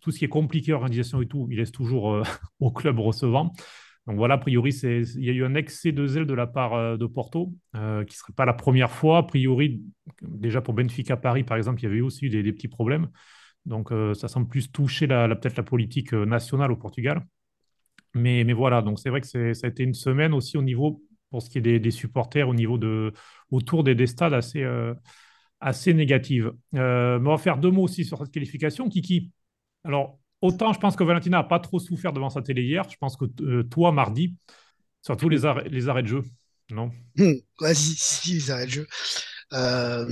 [0.00, 2.22] tout ce qui est compliqué, organisation et tout, ils laissent toujours
[2.60, 3.52] au club recevant.
[4.06, 6.98] Donc voilà, a priori, il y a eu un excès de zèle de la part
[6.98, 9.18] de Porto, qui ne serait pas la première fois.
[9.18, 9.82] A priori,
[10.22, 13.08] déjà pour Benfica Paris, par exemple, il y avait aussi des petits problèmes.
[13.66, 17.24] Donc, euh, ça semble plus toucher la, peut-être la politique euh, nationale au Portugal.
[18.14, 21.42] Mais, voilà, donc c'est vrai que ça a été une semaine aussi au niveau, pour
[21.42, 23.12] ce qui est des, supporters, au niveau de,
[23.50, 24.94] autour des, des stades assez, euh,
[25.58, 26.52] assez négatives.
[26.72, 28.88] mais on va faire deux mots aussi sur cette qualification.
[28.88, 29.32] Kiki,
[29.82, 32.96] alors, autant je pense que Valentina n'a pas trop souffert devant sa télé hier, je
[32.98, 34.36] pense que toi, mardi,
[35.02, 36.22] surtout les arrêts, les de jeu,
[36.70, 36.90] non?
[37.60, 38.86] Vas-y, si, les arrêts de jeu.
[39.52, 40.06] Euh,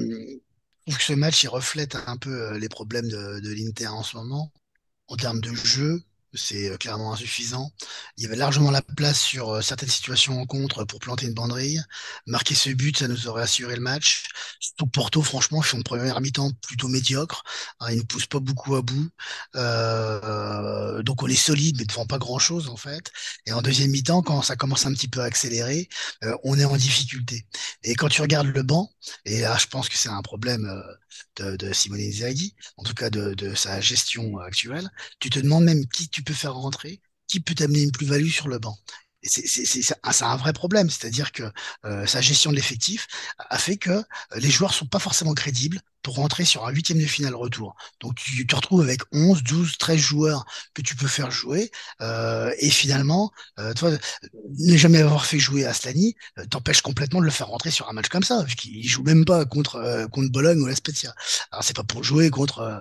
[0.87, 4.17] trouve que ce match, il reflète un peu euh, les problèmes de l'Inter en ce
[4.17, 4.53] moment.
[5.09, 6.03] En termes de jeu,
[6.35, 7.71] c'est euh, clairement insuffisant.
[8.17, 11.35] Il y avait largement la place sur euh, certaines situations en contre pour planter une
[11.35, 11.83] banderille.
[12.27, 14.25] Marquer ce but, ça nous aurait assuré le match.
[14.61, 17.43] Surtout Porto, franchement, font une première mi-temps plutôt médiocre.
[17.81, 19.09] Hein, ils ne poussent pas beaucoup à bout.
[19.57, 23.11] Euh, donc on est solide, mais devant pas grand-chose en fait.
[23.47, 25.89] Et en deuxième mi-temps, quand ça commence un petit peu à accélérer,
[26.45, 27.47] on est en difficulté.
[27.83, 28.91] Et quand tu regardes le banc,
[29.25, 30.83] et là je pense que c'est un problème
[31.37, 34.89] de, Simone Inzaghi, en tout cas de, sa gestion actuelle,
[35.21, 38.49] tu te demandes même qui tu peut faire rentrer, qui peut t'amener une plus-value sur
[38.49, 38.77] le banc.
[39.23, 41.45] C'est un vrai problème, c'est-à-dire que
[41.85, 43.07] euh, sa gestion de l'effectif
[43.39, 44.03] a fait que euh,
[44.37, 47.75] les joueurs sont pas forcément crédibles pour rentrer sur un huitième de finale retour.
[48.01, 51.71] Donc tu te retrouves avec 11, 12, 13 joueurs que tu peux faire jouer.
[52.01, 53.91] Euh, et finalement, euh, toi,
[54.59, 57.93] ne jamais avoir fait jouer Aslani euh, t'empêche complètement de le faire rentrer sur un
[57.93, 61.15] match comme ça, puisqu'il joue même pas contre, euh, contre Bologne ou la Spezia.
[61.51, 62.61] Alors c'est pas pour jouer contre...
[62.61, 62.79] euh,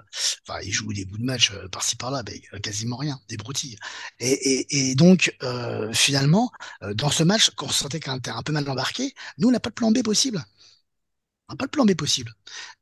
[0.47, 3.77] Enfin, il joue des bouts de match euh, par-ci par-là, mais quasiment rien, des broutilles.
[4.19, 5.35] Et, et, et donc,
[5.93, 6.51] finalement,
[6.93, 9.59] dans ce match, quand on sentait qu'on était un peu mal embarqué, nous, on n'a
[9.59, 10.43] pas de plan B possible.
[11.51, 12.33] On pas de plan B possible.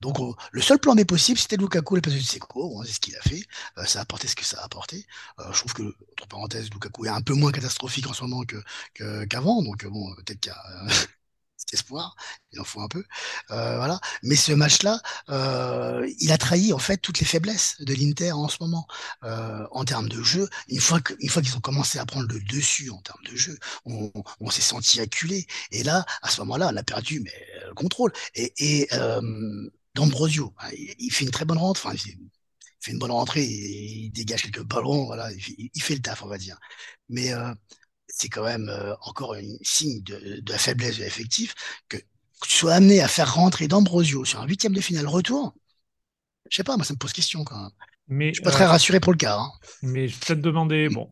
[0.01, 2.69] Donc, on- le seul plan B possible, c'était Lukaku, la place de Tseko.
[2.69, 3.43] Bon, c'est ce qu'il a fait.
[3.77, 5.05] Euh, ça a apporté ce que ça a apporté.
[5.39, 8.43] Euh, je trouve que, entre parenthèses, Lukaku est un peu moins catastrophique en ce moment
[8.45, 8.57] que,
[8.93, 9.61] que- qu'avant.
[9.63, 10.87] Donc, bon, peut-être qu'il y a
[11.73, 12.15] espoir.
[12.51, 13.03] Il en faut un peu.
[13.51, 13.99] Euh, voilà.
[14.23, 18.47] Mais ce match-là, euh, il a trahi, en fait, toutes les faiblesses de l'Inter en
[18.47, 18.87] ce moment.
[19.23, 23.01] Euh, en termes de jeu, une fois qu'ils ont commencé à prendre le dessus en
[23.01, 25.47] termes de jeu, on, s'est senti acculé.
[25.71, 27.33] Et là, à ce moment-là, on a perdu mais,
[27.67, 28.11] le contrôle.
[28.35, 28.89] Et, et
[29.95, 31.85] D'Ambrosio, hein, il, fait une très bonne rentre.
[31.85, 31.99] Enfin, il
[32.79, 36.37] fait, une bonne rentrée, il, dégage quelques ballons, voilà, il fait, le taf, on va
[36.37, 36.57] dire.
[37.09, 37.33] Mais
[38.19, 41.55] c'est quand même euh, encore un signe de, de la faiblesse de l'effectif
[41.87, 45.53] que, que tu sois amené à faire rentrer D'Ambrosio sur un huitième de finale retour.
[46.49, 47.71] Je sais pas, moi ça me pose question quand même.
[48.07, 49.37] Mais, Je suis pas très euh, rassuré pour le cas.
[49.37, 49.51] hein.
[49.81, 51.11] mais je vais peut-être demander, bon,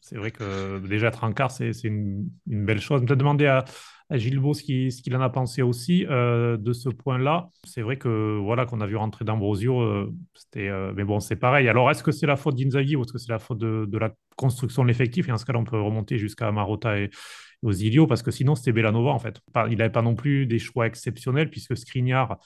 [0.00, 3.00] c'est vrai que déjà être en quart, c'est une, une belle chose.
[3.04, 3.64] Peut-être demander à
[4.10, 7.50] Gilles Beau ce qu'il en a pensé aussi euh, de ce point-là.
[7.64, 11.36] C'est vrai que voilà qu'on a vu rentrer d'Ambrosio, euh, c'était, euh, mais bon, c'est
[11.36, 11.68] pareil.
[11.68, 14.12] Alors, est-ce que c'est la faute d'Inzaghi ou est-ce que c'est la faute de, la
[14.36, 15.28] construction de l'effectif?
[15.28, 17.10] Et en ce cas-là, on peut remonter jusqu'à Marotta et
[17.62, 19.40] Osilio parce que sinon, c'était Bellanova en fait.
[19.70, 22.38] Il n'avait pas non plus des choix exceptionnels puisque Skriniar.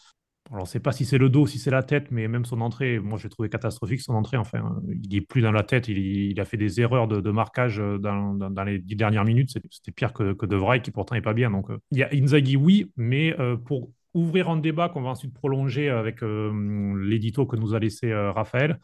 [0.50, 2.44] Alors, on ne sait pas si c'est le dos, si c'est la tête, mais même
[2.44, 4.36] son entrée, moi, je l'ai trouvé catastrophique, son entrée.
[4.36, 7.98] Enfin, il est plus dans la tête, il, a fait des erreurs de, marquage euh,
[7.98, 9.50] dans, les dix dernières minutes.
[9.70, 11.52] C'était pire que, que De Vrij, qui pourtant n'est pas bien.
[11.52, 15.10] Donc, euh, il y a Inzaghi, oui, mais euh, pour ouvrir un débat qu'on va
[15.10, 18.80] ensuite prolonger avec l'édito que nous a laissé Raphaël,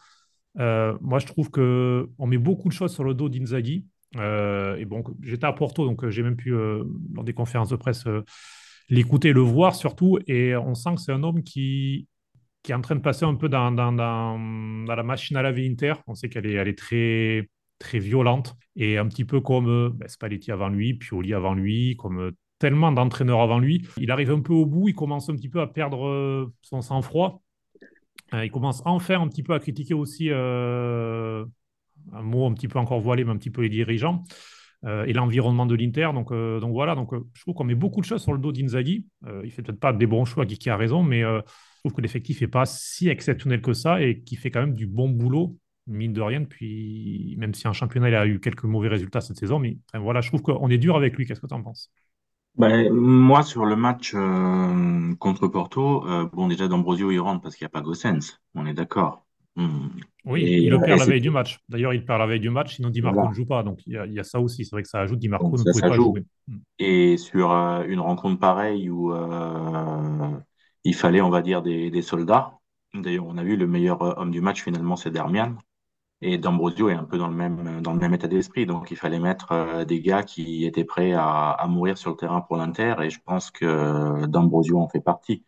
[0.55, 3.87] moi, je trouve que on met beaucoup de choses sur le dos d'Inzaghi.
[4.15, 8.05] Et bon, j'étais à Porto, donc j'ai même pu, euh, lors des conférences de presse,
[8.89, 10.19] l'écouter, le voir surtout.
[10.27, 12.09] Et on sent que c'est un homme qui,
[12.63, 15.95] qui est en train de passer un peu dans, dans, la machine à laver Inter.
[16.07, 18.55] On sait qu'elle est, elle est très, très violente.
[18.75, 22.31] Et un petit peu comme euh, ben, Spalletti avant lui, Pioli avant lui, comme euh,
[22.59, 23.87] tellement d'entraîneurs avant lui.
[23.99, 26.81] Il arrive un peu au bout, il commence un petit peu à perdre euh, son
[26.81, 27.43] sang-froid.
[28.33, 31.47] Il commence enfin un petit peu à critiquer aussi, un
[32.13, 34.25] mot un petit peu encore voilé, mais un petit peu les dirigeants
[35.07, 36.11] et l'environnement de l'Inter.
[36.15, 38.53] Donc, euh, voilà, donc, euh, je trouve qu'on met beaucoup de choses sur le dos
[38.53, 39.07] d'Inzaghi.
[39.27, 41.93] Euh, il fait peut-être pas des bons choix, qui, a raison, mais euh, je trouve
[41.93, 45.09] que l'effectif n'est pas si exceptionnel que ça et qui fait quand même du bon
[45.09, 49.21] boulot, mine de rien, depuis, même si en championnat, il a eu quelques mauvais résultats
[49.21, 49.59] cette saison.
[49.59, 51.27] Mais voilà, je trouve qu'on est dur avec lui.
[51.27, 51.91] Qu'est-ce que tu en penses?
[52.57, 57.55] Ben, moi, sur le match euh, contre Porto, euh, bon, déjà, D'Ambrosio, il rentre parce
[57.55, 58.41] qu'il n'y a pas Gossens.
[58.55, 59.26] On est d'accord.
[59.57, 59.89] Hmm.
[60.25, 61.59] Oui, Et, il le perd la veille du match.
[61.69, 63.29] D'ailleurs, il perd la veille du match, sinon Di Marco Voilà.
[63.29, 63.63] ne joue pas.
[63.63, 64.65] Donc il y a, il y a ça aussi.
[64.65, 65.19] C'est vrai que ça ajoute.
[65.19, 66.05] Di Marco Donc ne ça, pouvait ça pas joue.
[66.05, 66.25] jouer.
[66.49, 66.57] Mm.
[66.79, 70.31] Et sur euh, une rencontre pareille où euh,
[70.85, 72.53] il fallait, on va dire, des, des soldats.
[72.95, 75.57] D'ailleurs, on a vu le meilleur euh, homme du match, finalement, c'est Darmian.
[76.23, 78.67] Et D'Ambrosio est un peu dans le même, dans le même état d'esprit.
[78.67, 82.17] Donc, il fallait mettre euh, des gars qui étaient prêts à, à mourir sur le
[82.17, 82.95] terrain pour l'Inter.
[83.03, 85.45] Et je pense que D'Ambrosio en fait partie.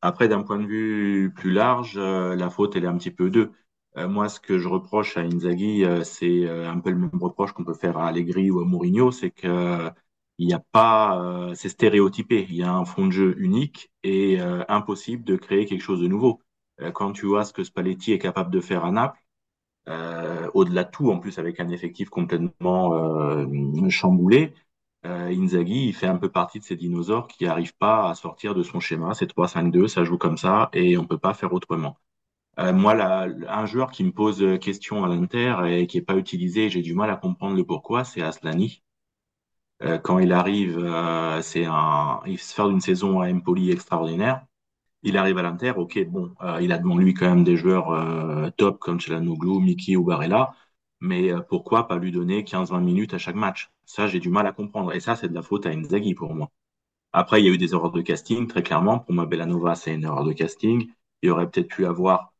[0.00, 3.30] Après, d'un point de vue plus large, euh, la faute, elle est un petit peu
[3.30, 3.52] d'eux.
[3.96, 7.52] Euh, moi, ce que je reproche à Inzaghi, euh, c'est un peu le même reproche
[7.52, 9.90] qu'on peut faire à Allegri ou à Mourinho, c'est que
[10.40, 12.46] il n'y a pas, c'est stéréotypé.
[12.48, 16.06] Il y a un fond de jeu unique et impossible de créer quelque chose de
[16.06, 16.40] nouveau.
[16.94, 19.18] Quand tu vois ce que Spalletti est capable de faire à Naples,
[20.54, 22.92] au-delà de tout, en plus avec un effectif complètement
[23.90, 24.54] chamboulé,
[25.06, 28.54] euh, Inzaghi, il fait un peu partie de ces dinosaures qui n'arrivent pas à sortir
[28.54, 29.14] de son schéma.
[29.14, 31.98] C'est 3-5-2, ça joue comme ça et on peut pas faire autrement.
[32.60, 36.70] Euh, moi, un joueur qui me pose question à l'Inter et qui est pas utilisé,
[36.70, 38.82] j'ai du mal à comprendre le pourquoi, c'est Aslani.
[39.82, 40.78] Euh, quand il arrive,
[41.42, 44.44] c'est un, il se fait d'une saison à Empoli extraordinaire.
[45.02, 48.80] Il arrive à l'Inter, ok, bon, il a devant lui quand même des joueurs top
[48.80, 50.54] comme Çalhanoğlu, Miki ou Barella,
[51.00, 53.70] mais euh, pourquoi pas lui donner 15-20 minutes à chaque match?
[53.84, 54.92] Ça, j'ai du mal à comprendre.
[54.94, 56.50] Et ça, c'est de la faute à Inzaghi pour moi.
[57.12, 59.00] Après, il y a eu des erreurs de casting, très clairement.
[59.00, 60.90] Pour moi, Bellanova, c'est une erreur de casting.
[61.22, 62.32] Il aurait peut-être pu avoir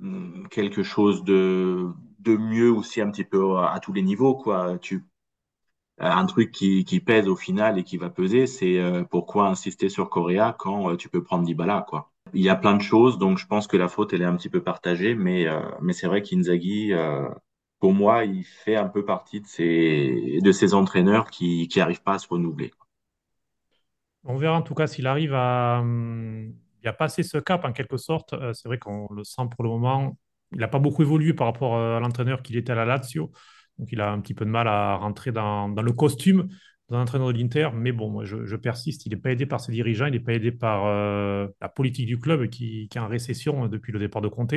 [0.00, 1.92] hum, quelque chose de,
[2.26, 4.42] mieux aussi un petit peu à, tous les niveaux,
[5.98, 10.10] un truc qui, pèse au final et qui va peser, c'est euh, pourquoi insister sur
[10.10, 12.10] Correa quand euh, tu peux prendre Dybala, quoi.
[12.34, 14.36] Il y a plein de choses, donc je pense que la faute, elle est un
[14.36, 15.46] petit peu partagée, mais,
[15.82, 16.92] mais c'est vrai qu'Inzaghi,
[17.82, 22.04] pour moi, il fait un peu partie de ces, de ces entraîneurs qui qui arrivent
[22.04, 22.70] pas à se renouveler.
[24.22, 27.72] On verra en tout cas s'il arrive à, hum, il a passé ce cap en
[27.72, 28.36] quelque sorte.
[28.52, 30.16] c'est vrai qu'on le sent pour le moment.
[30.52, 33.32] Il n'a pas beaucoup évolué par rapport à l'entraîneur qu'il était à la Lazio.
[33.78, 36.50] Donc il a un petit peu de mal à rentrer dans, dans le costume
[36.88, 37.70] d'un entraîneur de l'Inter.
[37.74, 39.06] Mais bon, moi, je, persiste.
[39.06, 42.06] Il n'est pas aidé par ses dirigeants, il n'est pas aidé par euh, la politique
[42.06, 44.54] du club qui, qui, est en récession depuis le départ de Conte,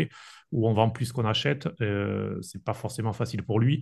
[0.51, 1.67] où on vend plus qu'on achète.
[1.81, 3.81] Euh, c'est pas forcément facile pour lui.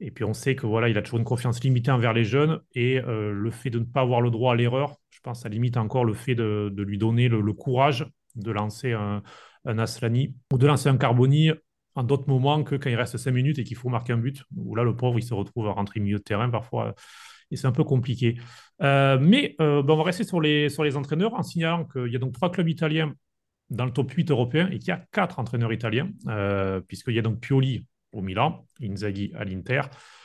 [0.00, 2.60] Et puis on sait que voilà, il a toujours une confiance limitée envers les jeunes
[2.74, 5.48] et euh, le fait de ne pas avoir le droit à l'erreur, je pense, ça
[5.48, 8.06] limite encore le fait de, lui donner le, courage
[8.36, 9.22] de lancer un,
[9.64, 11.50] un Aslani ou de lancer un Carboni
[11.96, 14.44] en d'autres moments que quand il reste 5 minutes et qu'il faut marquer un but,
[14.56, 16.94] où là, le pauvre, il se retrouve à rentrer milieu de terrain parfois,
[17.50, 18.38] et c'est un peu compliqué.
[18.82, 22.12] Euh, mais euh, ben, on va rester sur les, sur les entraîneurs en signalant qu'il
[22.12, 23.14] y a donc trois clubs italiens
[23.70, 27.18] dans le top 8 européen et qu'il y a quatre entraîneurs italiens, euh, puisqu'il y
[27.18, 29.82] a donc Pioli au Milan, Inzaghi à l'Inter,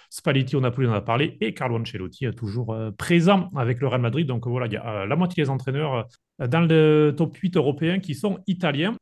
[0.09, 3.99] Spalletti au Napoli, on en a parlé, et Carlo Ancelotti toujours présent avec le Real
[3.99, 4.27] Madrid.
[4.27, 6.07] Donc voilà, il y a la moitié des entraîneurs
[6.39, 8.95] dans le top 8 européen qui sont italiens.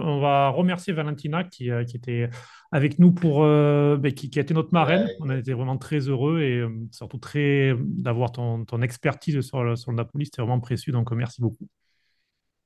[0.00, 2.30] On va remercier Valentina qui, euh, était
[2.70, 5.08] avec nous pour euh, ben, qui, a été notre marraine.
[5.20, 9.74] On a été vraiment très heureux et euh, surtout très d'avoir ton, expertise sur le,
[9.74, 10.26] sur le Napoli.
[10.26, 10.92] C'était vraiment précieux.
[10.92, 11.68] Donc merci beaucoup.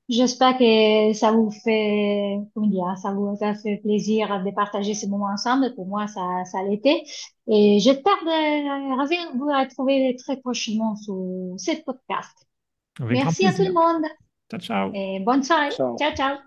[0.09, 5.05] J'espère que ça vous fait, comment dire, ça vous a fait plaisir de partager ce
[5.07, 5.73] moment ensemble.
[5.75, 7.03] Pour moi, ça, ça l'était.
[7.47, 11.15] Et j'espère de vous retrouver très prochainement sur
[11.57, 12.47] ce podcast.
[12.99, 14.03] Merci à tout le monde.
[14.51, 14.91] Ciao, ciao.
[14.93, 15.71] Et bonne soirée.
[15.71, 15.95] ciao.
[15.97, 16.37] ciao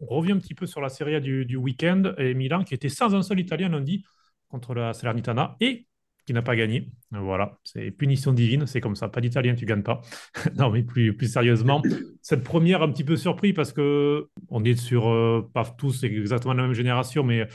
[0.00, 2.88] on revient un petit peu sur la Serie A du, week-end et Milan qui était
[2.88, 4.04] sans un seul Italien lundi
[4.48, 5.87] contre la Salernitana et
[6.28, 6.90] qui n'a pas gagné.
[7.10, 9.08] Voilà, c'est punition divine, c'est comme ça.
[9.08, 10.02] Pas d'Italien, tu gagnes pas.
[10.58, 11.80] non, mais plus, plus sérieusement,
[12.20, 16.52] cette première un petit peu surpris parce que on est sur euh, pas tous exactement
[16.52, 17.48] la même génération, mais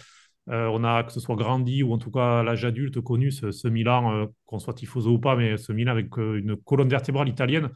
[0.50, 3.68] euh, on a que ce soit grandi ou en tout cas l'âge adulte connu ce,
[3.68, 7.70] Milan, euh, qu'on soit tifoso ou pas, mais ce Milan avec une colonne vertébrale italienne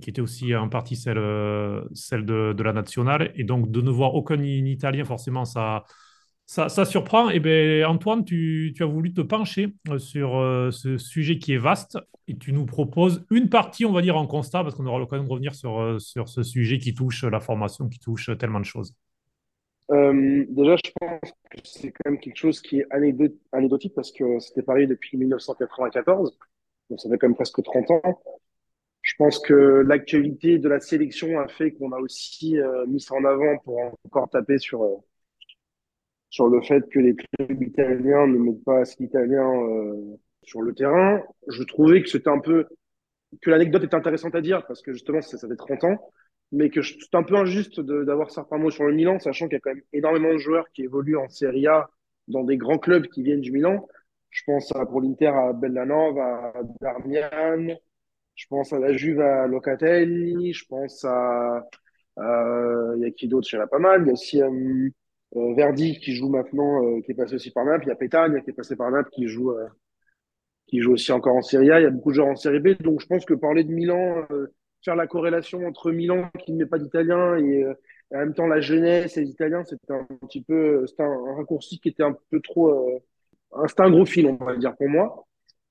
[0.00, 1.18] qui était aussi en partie celle,
[1.92, 3.32] celle de, de, la nationale.
[3.34, 5.84] Et donc, de ne voir aucun Italien, forcément, ça,
[6.50, 7.30] ça, surprend.
[7.30, 10.30] Et bien, Antoine, tu, as voulu te pencher euh, sur
[10.72, 14.26] ce sujet qui est vaste et tu nous proposes une partie, on va dire, en
[14.26, 17.88] constat, parce qu'on aura l'occasion de revenir sur, sur ce sujet qui touche la formation,
[17.88, 18.94] qui touche tellement de choses.
[19.90, 22.86] déjà, je pense que c'est quand même quelque chose qui est
[23.52, 26.36] anecdotique parce que c'était pareil depuis 1994,
[26.90, 28.20] donc ça fait quand même presque 30 ans.
[29.02, 33.14] Je pense que l'actualité de la sélection a fait qu'on a aussi euh, mis ça
[33.14, 34.96] en avant pour encore taper sur, euh,
[36.30, 40.72] sur le fait que les clubs italiens ne mettent pas assez d'Italiens euh, sur le
[40.74, 41.22] terrain.
[41.48, 42.66] Je trouvais que c'était un peu
[43.42, 46.10] que l'anecdote est intéressante à dire parce que justement ça, ça fait 30 ans,
[46.52, 49.56] mais que c'est un peu injuste d'avoir certains mots sur le Milan, sachant qu'il y
[49.56, 51.90] a quand même énormément de joueurs qui évoluent en Serie A
[52.28, 53.86] dans des grands clubs qui viennent du Milan.
[54.30, 57.76] Je pense à, pour l'Inter à Bellanova, à Darmian,
[58.36, 61.66] je pense à la Juve à Locatelli, je pense à,
[62.16, 64.02] il y a qui d'autre, il y en a pas mal.
[64.02, 64.90] Il y a aussi euh, euh,
[65.32, 67.84] Verdi qui joue maintenant, euh, qui est passé aussi par Naples.
[67.86, 69.54] Il y a Pétagne qui est passé par Naples, qui joue,
[70.66, 71.80] qui joue aussi encore en Serie A.
[71.80, 72.80] Il y a beaucoup de joueurs en Serie B.
[72.82, 74.26] Donc je pense que parler de Milan,
[74.84, 77.64] faire la corrélation entre Milan qui ne met pas d'Italiens et,
[78.12, 81.78] en même temps la jeunesse et les Italiens, c'était un petit peu, c'était un, raccourci
[81.78, 83.00] qui était un peu trop,
[83.68, 85.26] c'était un gros fil, on va dire pour moi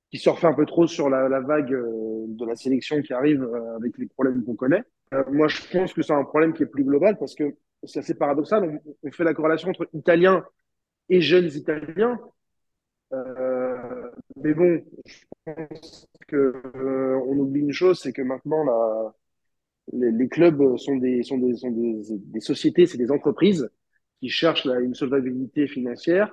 [0.09, 3.43] qui surfait un peu trop sur la, la vague euh, de la sélection qui arrive
[3.43, 4.83] euh, avec les problèmes qu'on connaît.
[5.13, 7.99] Euh, moi, je pense que c'est un problème qui est plus global parce que c'est
[7.99, 8.81] assez paradoxal.
[9.03, 10.45] On, fait la corrélation entre Italiens
[11.09, 12.19] et jeunes Italiens.
[13.13, 16.53] Euh, mais bon, je pense que
[17.25, 19.13] on oublie une chose, c'est que maintenant la,
[20.11, 23.69] les, clubs sont des sont des sont des, des sociétés, c'est des entreprises
[24.19, 26.31] qui cherchent la, une solvabilité financière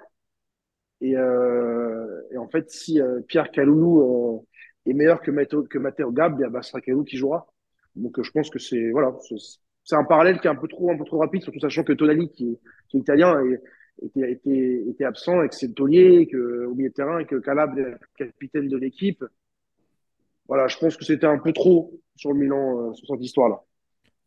[1.00, 5.78] et, euh, et en fait, si euh, Pierre Caloulou euh, est meilleur que Matteo, que
[5.78, 7.46] Matteo Gab, bah, ce sera Caloulou qui jouera.
[7.96, 9.16] Donc, je pense que c'est voilà,
[9.86, 11.92] c'est un parallèle qui est un peu trop un peu trop rapide, surtout sachant que
[11.92, 13.60] Tonali, qui, qui est italien, et,
[14.04, 17.36] était, était, était absent et que c'est Taulier que, au milieu de terrain et que
[17.36, 19.24] Calab est capitaine de l'équipe.
[20.48, 23.62] Voilà, je pense que c'était un peu trop sur le Milan, sur cette histoire-là.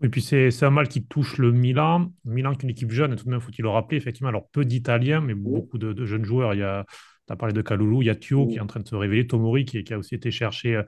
[0.01, 2.11] Et puis c'est un mal qui touche le Milan.
[2.23, 4.47] Milan qui est une équipe jeune, et tout de même, faut-il le rappeler, effectivement, alors
[4.49, 6.53] peu d'Italiens, mais beaucoup de, jeunes joueurs.
[6.53, 6.85] Il y a,
[7.27, 8.95] tu as parlé de Kaloulou, il y a Thio qui est en train de se
[8.95, 10.83] révéler, Tomori qui, qui a aussi été cherché euh,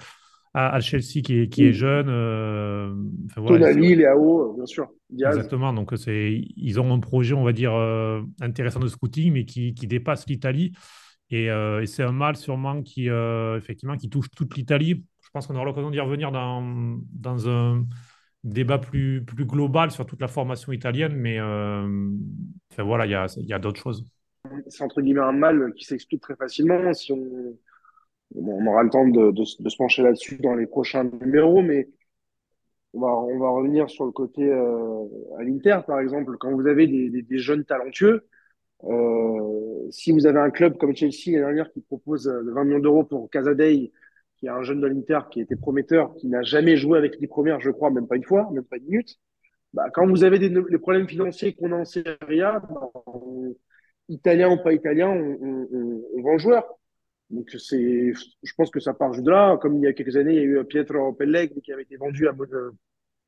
[0.54, 2.08] à, Chelsea qui est, qui est jeune.
[2.10, 2.94] Euh,
[3.25, 4.90] enfin, voilà, Léao, bien sûr.
[5.13, 9.73] Exactement, donc ils ont un projet, on va dire, euh, intéressant de scouting, mais qui,
[9.73, 10.73] qui dépasse l'Italie.
[11.30, 13.08] Et, et c'est un mal sûrement qui,
[13.58, 15.06] effectivement, qui touche toute l'Italie.
[15.21, 17.86] Je pense qu'on aura l'occasion d'y revenir dans, dans un
[18.44, 22.10] débat plus, plus global sur toute la formation italienne, mais euh,
[22.71, 24.06] enfin, voilà, il y a, y a d'autres choses.
[24.67, 27.58] C'est entre guillemets un mal qui s'explique très facilement si on,
[28.36, 31.90] on aura le temps de, se pencher là-dessus dans les prochains numéros, mais
[32.94, 35.06] on va, revenir sur le côté euh,
[35.38, 36.38] à l'Inter, par exemple.
[36.38, 38.27] Quand vous avez des, jeunes talentueux,
[38.84, 43.04] euh, si vous avez un club comme Chelsea l'année dernière qui propose 20 millions d'euros
[43.04, 43.92] pour Casadei,
[44.38, 47.27] qui est un jeune de l'Inter qui était prometteur, qui n'a jamais joué avec les
[47.27, 49.19] premières, je crois, même pas une fois, même pas une minute.
[49.73, 52.92] Bah, quand vous avez des, les problèmes financiers qu'on a en Serie A, bah,
[54.10, 56.81] italien ou pas italien, on, on, on vend joueur.
[57.32, 58.13] Donc c'est,
[58.44, 59.58] je pense que ça part de là.
[59.58, 61.98] Comme il y a quelques années, il y a eu Pietro Pellegrini qui avait été
[61.98, 62.34] vendu à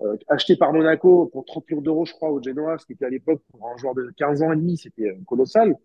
[0.01, 3.05] euh, acheté par Monaco pour 30 millions d'euros, je crois, au Genoa, ce qui était
[3.05, 5.75] à l'époque pour un joueur de 15 ans et demi, c'était euh, colossal.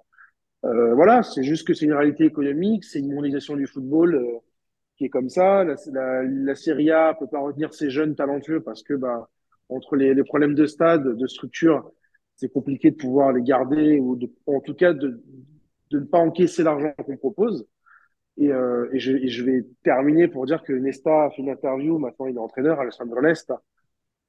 [0.64, 4.38] Euh, voilà, c'est juste que c'est une réalité économique, c'est une mondialisation du football euh,
[4.96, 5.64] qui est comme ça.
[5.64, 9.28] La, la, la Serie A peut pas retenir ses jeunes talentueux parce que bah
[9.68, 11.92] entre les, les problèmes de stade, de structure,
[12.36, 15.22] c'est compliqué de pouvoir les garder ou de, en tout cas de,
[15.90, 17.66] de ne pas encaisser l'argent qu'on propose.
[18.38, 21.50] Et, euh, et, je, et, je, vais terminer pour dire que Nesta a fait une
[21.50, 23.60] interview, maintenant il est entraîneur, Alessandro Nesta,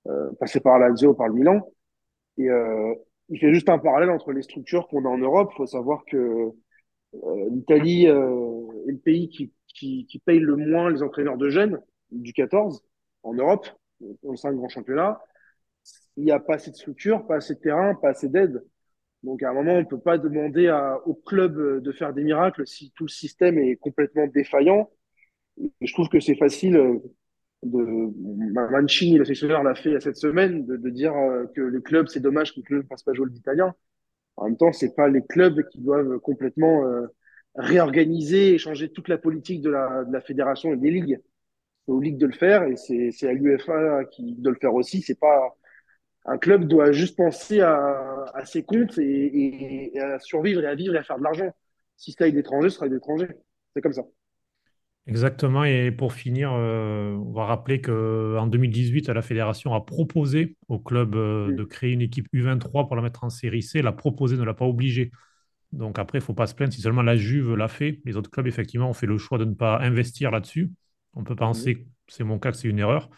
[0.07, 1.62] euh, passé par Lazio, par le Milan.
[2.38, 2.93] Et euh,
[3.30, 5.51] il fait juste un parallèle entre les structures qu'on a en Europe.
[5.53, 10.55] Il faut savoir que euh, l'Italie euh, est le pays qui, qui, qui, paye le
[10.55, 11.80] moins les entraîneurs de jeunes
[12.12, 12.84] du 14
[13.24, 13.68] en Europe,
[13.99, 15.22] dans le 5 grands championnats.
[16.18, 18.64] Il n'y a pas assez de structures, pas assez de terrain, pas assez d'aide.
[19.24, 22.24] Donc à un moment, on ne peut pas demander à, au club de faire des
[22.24, 24.90] miracles si tout le système est complètement défaillant.
[25.82, 27.02] Je trouve que c'est facile
[27.64, 32.08] de Mancini, le sélectionneur, l'a fait cette semaine, de, de dire euh, que les clubs,
[32.08, 33.76] c'est dommage que les clubs ne fassent pas jouer l'italien.
[34.38, 37.08] En même temps, c'est pas les clubs qui doivent complètement euh,
[37.56, 41.20] réorganiser et changer toute la politique de la, de la fédération et des ligues.
[41.86, 45.02] C'est aux ligues de le faire et c'est à l'UFA qui de le faire aussi.
[45.02, 45.56] C'est pas
[46.30, 50.68] un club doit juste penser à, à ses comptes et, et, et, à survivre et
[50.68, 51.52] à vivre et à faire de l'argent.
[51.98, 53.30] Si ça est d'étrangers, ce sera d'étrangers.
[53.76, 54.04] C'est comme ça.
[55.08, 55.64] Exactement.
[55.64, 61.16] Et pour finir, euh, on va rappeler qu'en 2018, la fédération a proposé au club
[61.16, 63.82] euh, de créer une équipe U23 pour la mettre en série C.
[63.82, 65.12] L'a proposé, ne l'a pas obligé.
[65.72, 68.00] Donc après, il ne faut pas se plaindre si seulement la Juve l'a fait.
[68.06, 70.72] Les autres clubs, effectivement, ont fait le choix de ne pas investir là-dessus.
[71.16, 73.10] On peut penser, c'est mon cas, que c'est une erreur.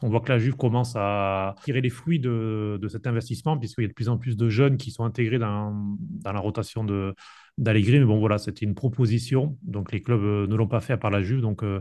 [0.00, 3.82] Qu'on voit que la Juve commence à tirer les fruits de, de cet investissement, puisqu'il
[3.82, 6.84] y a de plus en plus de jeunes qui sont intégrés dans, dans la rotation
[6.84, 7.14] de.
[7.58, 9.56] Mais bon, voilà, c'était une proposition.
[9.62, 11.40] Donc, les clubs euh, ne l'ont pas fait à part la Juve.
[11.40, 11.80] Donc, euh,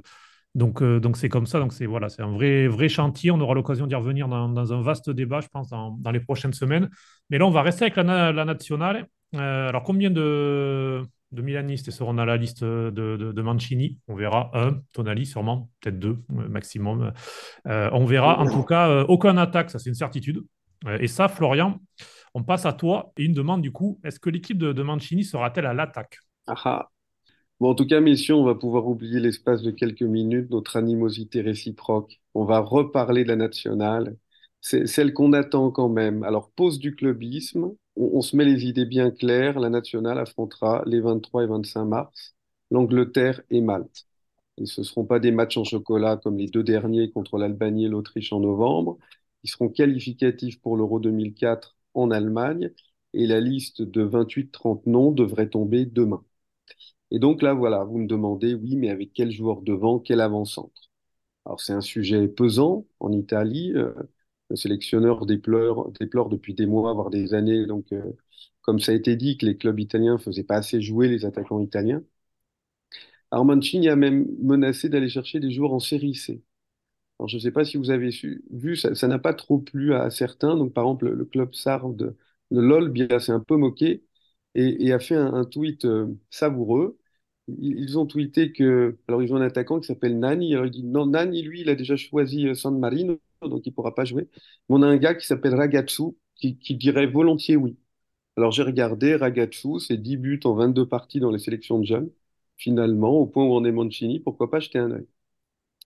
[0.56, 1.60] donc, euh, donc c'est comme ça.
[1.60, 3.32] Donc, c'est voilà, c'est un vrai, vrai chantier.
[3.32, 6.54] On aura l'occasion d'y revenir dans, un vaste débat, je pense, dans, dans, les prochaines
[6.54, 6.90] semaines.
[7.30, 9.08] Mais là, on va rester avec la, nationale.
[9.34, 11.04] Alors, combien de,
[11.36, 16.00] de Milanistes seront dans la liste de, de, Mancini On verra un, Tonali sûrement, peut-être
[16.00, 17.12] deux maximum.
[17.68, 18.40] Euh, on verra.
[18.40, 20.44] En tout cas, euh, aucun attaque, ça c'est une certitude.
[21.00, 21.80] et ça, Florian,
[22.34, 25.24] on passe à toi et une demande du coup, est-ce que l'équipe de, de, Mancini
[25.24, 26.18] sera-t-elle à l'attaque?
[26.48, 26.90] Ah
[27.62, 31.42] Bon, en tout cas, messieurs, on va pouvoir oublier l'espace de quelques minutes notre animosité
[31.42, 32.20] réciproque.
[32.34, 34.18] On va reparler de la nationale.
[34.60, 36.24] C'est celle qu'on attend quand même.
[36.24, 37.72] Alors, pause du clubisme.
[37.96, 39.60] On, se met les idées bien claires.
[39.60, 42.36] La nationale affrontera les 23 et 25 mars
[42.72, 44.08] l'Angleterre et Malte.
[44.58, 47.86] Et ce ne seront pas des matchs en chocolat comme les deux derniers contre l'Albanie
[47.86, 48.98] et l'Autriche en novembre.
[49.44, 52.72] Ils seront qualificatifs pour l'Euro 2004 en Allemagne
[53.14, 56.24] et la liste de 28-30 noms devrait tomber demain.
[57.12, 60.90] Et donc là, voilà, vous me demandez, oui, mais avec quel joueur devant, quel avant-centre?
[61.46, 63.74] Alors c'est un sujet pesant en Italie.
[63.76, 63.94] Euh,
[64.50, 65.92] le sélectionneur déplore,
[66.30, 68.04] depuis des mois, voire des années, donc euh,
[68.62, 71.60] comme ça a été dit, que les clubs italiens faisaient pas assez jouer les attaquants
[71.62, 72.04] italiens.
[73.32, 76.44] Alors a même menacé d'aller chercher des joueurs en série C.
[77.20, 78.12] Alors, je ne sais pas si vous avez
[78.52, 80.58] vu, ça n'a pas trop plu à, certains.
[80.58, 82.18] Donc, par exemple, le, club sarde de,
[82.52, 84.06] de LOL s'est un peu moqué
[84.56, 87.00] et, a fait un, tweet euh, savoureux.
[87.48, 90.54] Ils, ils, ont tweeté que, alors ils ont un attaquant qui s'appelle Nani.
[90.54, 93.20] Alors il dit non, Nani, lui, il a déjà choisi euh, San Marino,
[93.50, 94.30] donc il ne pourra pas jouer.
[94.70, 96.04] Mais on a un gars qui s'appelle Ragazzu
[96.36, 97.78] qui, dirait volontiers oui.
[98.38, 102.12] Alors j'ai regardé Ragazzu, c'est 10 buts en 22 parties dans les sélections de jeunes.
[102.58, 105.08] Finalement, au point où on est Mancini, pourquoi pas jeter un œil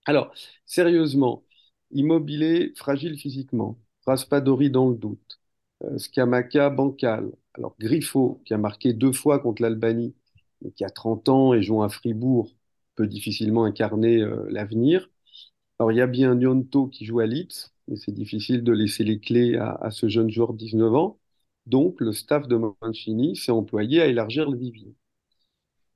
[0.05, 0.33] alors,
[0.65, 1.45] sérieusement,
[1.91, 5.39] Immobilier fragile physiquement, Raspadori dans le doute,
[5.83, 10.15] euh, Scamaca bancal, alors Griffo qui a marqué deux fois contre l'Albanie,
[10.61, 12.51] mais qui a 30 ans et joue à Fribourg,
[12.95, 15.09] peut difficilement incarner euh, l'avenir.
[15.79, 19.03] Alors il y a bien Nyonto qui joue à Leeds, mais c'est difficile de laisser
[19.03, 21.19] les clés à, ce jeune joueur de 19 ans.
[21.65, 24.95] Donc le staff de Mancini s'est employé à élargir le vivier.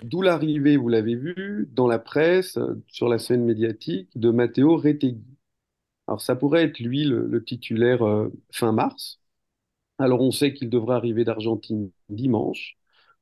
[0.03, 5.23] D'où l'arrivée, vous l'avez vu, dans la presse, sur la scène médiatique, de Matteo Retegui.
[6.07, 9.21] Alors ça pourrait être lui le, le titulaire euh, fin mars.
[9.99, 12.77] Alors on sait qu'il devrait arriver d'Argentine dimanche.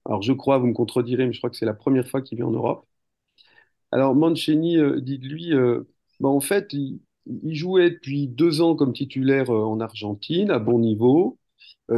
[0.06, 2.38] Alors je crois, vous me contredirez, mais je crois que c'est la première fois qu'il
[2.38, 2.88] vient en Europe.
[3.92, 5.84] Alors Mancini euh, dit de lui, euh,
[6.22, 7.02] bah, en fait, il,
[7.56, 11.40] jouait depuis deux ans comme titulaire en Argentine, à bon niveau.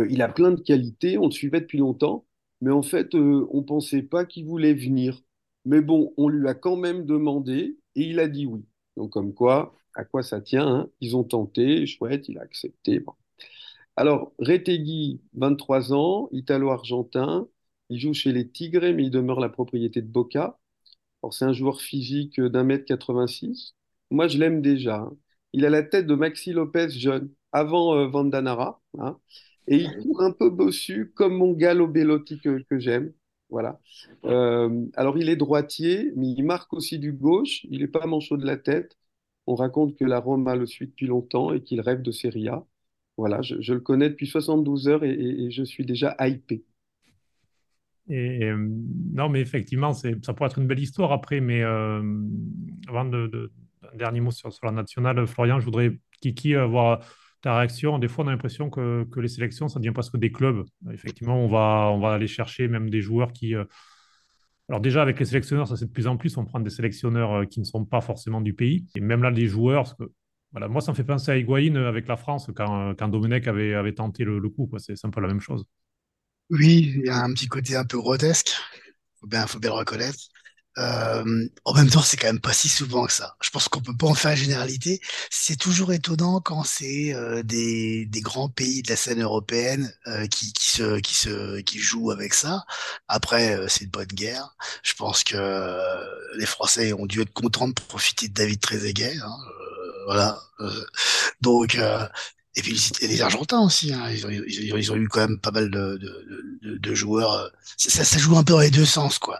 [0.10, 2.26] il a plein de qualités, on le suivait depuis longtemps,
[2.62, 5.22] mais en fait, on ne pensait pas qu'il voulait venir.
[5.66, 8.66] Mais bon, on lui a quand même demandé et il a dit oui.
[8.98, 13.04] Donc, comme quoi, à quoi ça tient hein Ils ont tenté, chouette, il a accepté.
[13.96, 17.48] Alors, Retegui, 23 ans, italo-argentin,
[17.90, 20.60] il joue chez les Tigres, mais il demeure la propriété de Boca.
[21.32, 23.76] C'est un joueur physique d'un mètre 86.
[24.14, 24.98] Moi, je l'aime déjà.
[24.98, 25.18] Hein.
[25.54, 28.80] Il a la tête de Maxi Lopez jeune, avant euh, Vandanara.
[29.00, 29.18] Hein.
[29.68, 33.12] Et il court un peu bossu, comme mon Gallo Bellotti que, j'aime.
[33.50, 33.80] Voilà.
[34.26, 37.66] Euh, alors, il est droitier, mais il marque aussi du gauche.
[37.72, 38.96] Il n'est pas manchot de la tête.
[39.48, 42.64] On raconte que la Roma le suit depuis longtemps et qu'il rêve de Serie A.
[43.18, 46.64] Voilà, je, le connais depuis 72 heures et, je suis déjà hypé.
[48.08, 51.42] Non, mais effectivement, ça pourrait être une belle histoire après.
[51.42, 52.04] Mais euh,
[52.88, 53.52] avant de,
[53.98, 57.00] dernier mot sur, la nationale, Florian, je voudrais, Kiki, avoir
[57.42, 58.00] ta réaction?
[58.00, 60.66] Des fois, on a l'impression que, les sélections, ça devient presque des clubs.
[60.92, 63.56] Effectivement, on va, on va aller chercher même des joueurs qui.
[63.56, 63.66] Euh,
[64.70, 66.38] alors, déjà, avec les sélectionneurs, ça c'est de plus en plus.
[66.38, 68.86] On prend des sélectionneurs qui ne sont pas forcément du pays.
[68.96, 70.12] Et même là, des joueurs, parce que
[70.54, 73.74] voilà, moi, ça me fait penser à Higuaín avec la France quand, quand Domenech avait,
[73.74, 74.70] avait tenté le, coup.
[74.78, 75.66] C'est un peu la même chose.
[76.50, 78.52] Oui, il y a un petit côté un peu grotesque.
[79.20, 80.30] Faut faut bien le reconnaître.
[80.78, 83.36] Euh, en même temps, c'est quand même pas si souvent que ça.
[83.42, 85.02] Je pense qu'on peut pas en faire une généralité.
[85.30, 90.26] C'est toujours étonnant quand c'est euh, des, des grands pays de la scène européenne euh,
[90.28, 92.66] qui, qui se qui se qui jouent avec ça.
[93.08, 94.56] Après, euh, c'est une bonne guerre.
[94.84, 95.38] Je pense que
[96.38, 99.18] les Français ont dû être contents de profiter de David Trezeguet.
[99.24, 99.38] Hein
[100.06, 100.40] voilà.
[100.60, 100.86] Euh,
[101.42, 102.08] donc, euh,
[102.56, 104.10] et puis les Argentins aussi, hein.
[104.12, 107.34] ils, ont, ils, ont, eu quand même pas mal de, de, de, joueurs.
[107.34, 109.40] Euh, ça, ça, joue un peu dans les deux sens, quoi.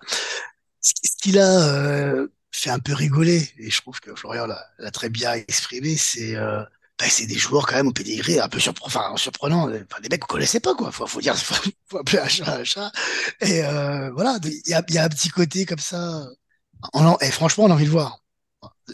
[0.84, 5.34] Ce, qu'il a fait un peu rigoler, et je trouve que Florian l'a très bien
[5.34, 9.64] exprimé, c'est bah, c'est des joueurs quand même au pédigré un peu surprenant, enfin, surprenant,
[9.64, 10.92] enfin, des mecs qu'on connaissait pas, quoi.
[10.92, 11.56] Faut, faut dire, faut,
[11.88, 12.92] faut appeler un chat un chat.
[13.42, 13.62] Et
[14.14, 16.28] voilà, il y a, y a un petit côté comme ça.
[17.22, 18.24] et franchement, on a envie de voir.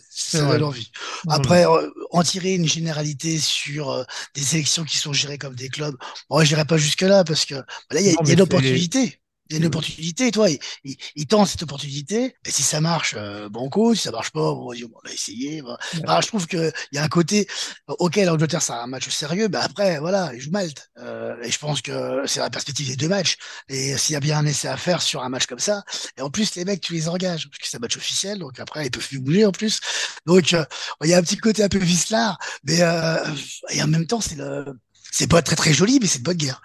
[0.09, 0.91] Ça l'envie.
[1.27, 4.03] Après, euh, en tirer une généralité sur euh,
[4.35, 5.95] des élections qui sont gérées comme des clubs,
[6.29, 8.41] moi, je n'irai pas jusque-là parce que bah, là, il y a, y a une
[8.41, 9.19] opportunité
[9.49, 12.81] il y a une opportunité, toi, il, il, il, tente cette opportunité, et si ça
[12.81, 15.61] marche, euh, banco, si ça marche pas, bon, on va essayer.
[15.93, 17.47] je trouve qu'il y a un côté,
[17.89, 20.89] euh, ok, l'Angleterre, c'est un match sérieux, mais après, voilà, il joue Malte.
[20.97, 23.37] Euh, et je pense que c'est la perspective des deux matchs.
[23.69, 25.83] Et s'il y a bien un essai à faire sur un match comme ça,
[26.17, 28.59] et en plus, les mecs, tu les engages, parce que c'est un match officiel, donc
[28.59, 29.79] après, ils peuvent plus bouger en plus.
[30.25, 30.65] Donc, euh,
[31.03, 33.17] il y a un petit côté un peu vicelard, mais euh,
[33.69, 34.65] et en même temps, c'est le,
[35.11, 36.61] c'est pas très très joli, mais c'est de bonne guerre.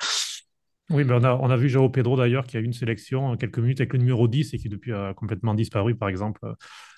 [0.90, 3.80] Oui, on, a, vu Jao Pedro d'ailleurs qui a eu une sélection en quelques minutes
[3.80, 6.40] avec le numéro 10 et qui depuis a complètement disparu, par exemple.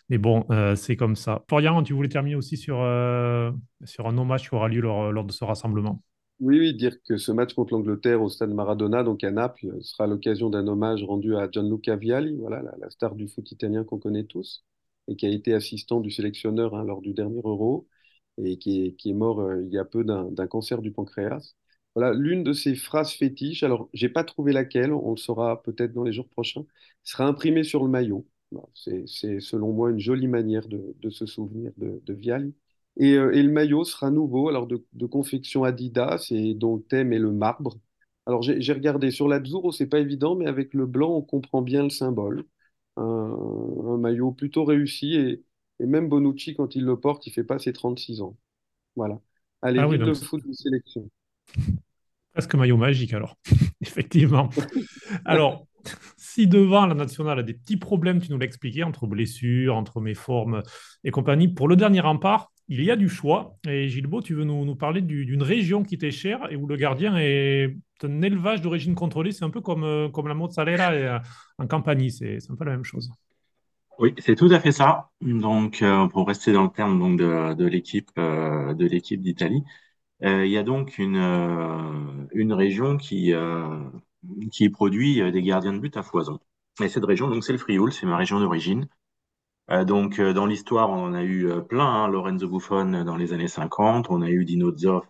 [0.09, 1.45] Mais bon, euh, c'est comme ça.
[1.49, 3.53] Florian, tu voulais terminer aussi sur, euh,
[3.99, 6.03] un hommage qui aura lieu lors, lors de ce rassemblement.
[6.39, 10.07] Oui, oui, dire que ce match contre l'Angleterre au stade Maradona, donc à Naples, sera
[10.07, 14.25] l'occasion d'un hommage rendu à Gianluca Vialli, voilà, la, star du foot italien qu'on connaît
[14.25, 14.65] tous,
[15.09, 17.89] et qui a été assistant du sélectionneur hein, lors du dernier Euro,
[18.37, 21.55] et qui est, mort euh, il y a peu d'un cancer du pancréas.
[21.97, 25.95] Voilà, l'une de ces phrases fétiches, alors j'ai pas trouvé laquelle, on le saura peut-être
[25.95, 26.67] dans les jours prochains,
[27.05, 28.27] sera imprimée sur le maillot.
[28.75, 32.53] C'est selon moi une jolie manière de, se souvenir de, de Vial.
[33.01, 37.19] Euh, et, le maillot sera nouveau, alors de, confection Adidas, et dont le thème est
[37.19, 37.79] le marbre.
[38.27, 41.83] Alors j'ai regardé sur l'Azzurro, c'est pas évident, mais avec le blanc, on comprend bien
[41.83, 42.45] le symbole.
[42.97, 45.45] Un, maillot plutôt réussi, et,
[45.81, 48.37] même Bonucci, quand il le porte, il fait pas ses 36 ans.
[48.97, 49.19] Voilà.
[49.63, 51.09] Allez, ah le foot de sélection.
[52.37, 53.39] Presque maillot magique alors,
[53.81, 54.51] effectivement.
[55.25, 55.67] Alors,
[56.19, 60.03] si devant la nationale a des petits problèmes, tu nous l'as expliqué, entre blessures, entre
[60.03, 60.63] mes formes
[61.03, 63.57] et compagnie, pour le dernier rempart, il y a du choix.
[63.67, 67.17] Et Gilbo, tu veux nous, parler d'une région qui t'est chère et où le gardien
[67.17, 69.33] est un élevage d'origine contrôlée.
[69.33, 71.19] C'est un peu comme, euh, comme la mozzarella euh,
[71.57, 73.11] en campagne, c'est un peu la même chose.
[73.99, 75.09] Oui, c'est tout à fait ça.
[75.23, 77.65] Donc, euh, pour rester dans le terme donc, de, de
[78.87, 79.63] l'équipe d'Italie,
[80.23, 83.69] il y a donc une, euh, région qui, euh,
[84.73, 86.41] produit des gardiens de but à foison.
[86.83, 88.89] Et cette région, donc, c'est le Frioul, c'est ma région d'origine.
[89.87, 91.87] donc, dans l'histoire, on en a eu plein.
[91.87, 92.09] Hein.
[92.09, 95.07] Lorenzo Buffon dans les années 50, on a eu Dino Zoff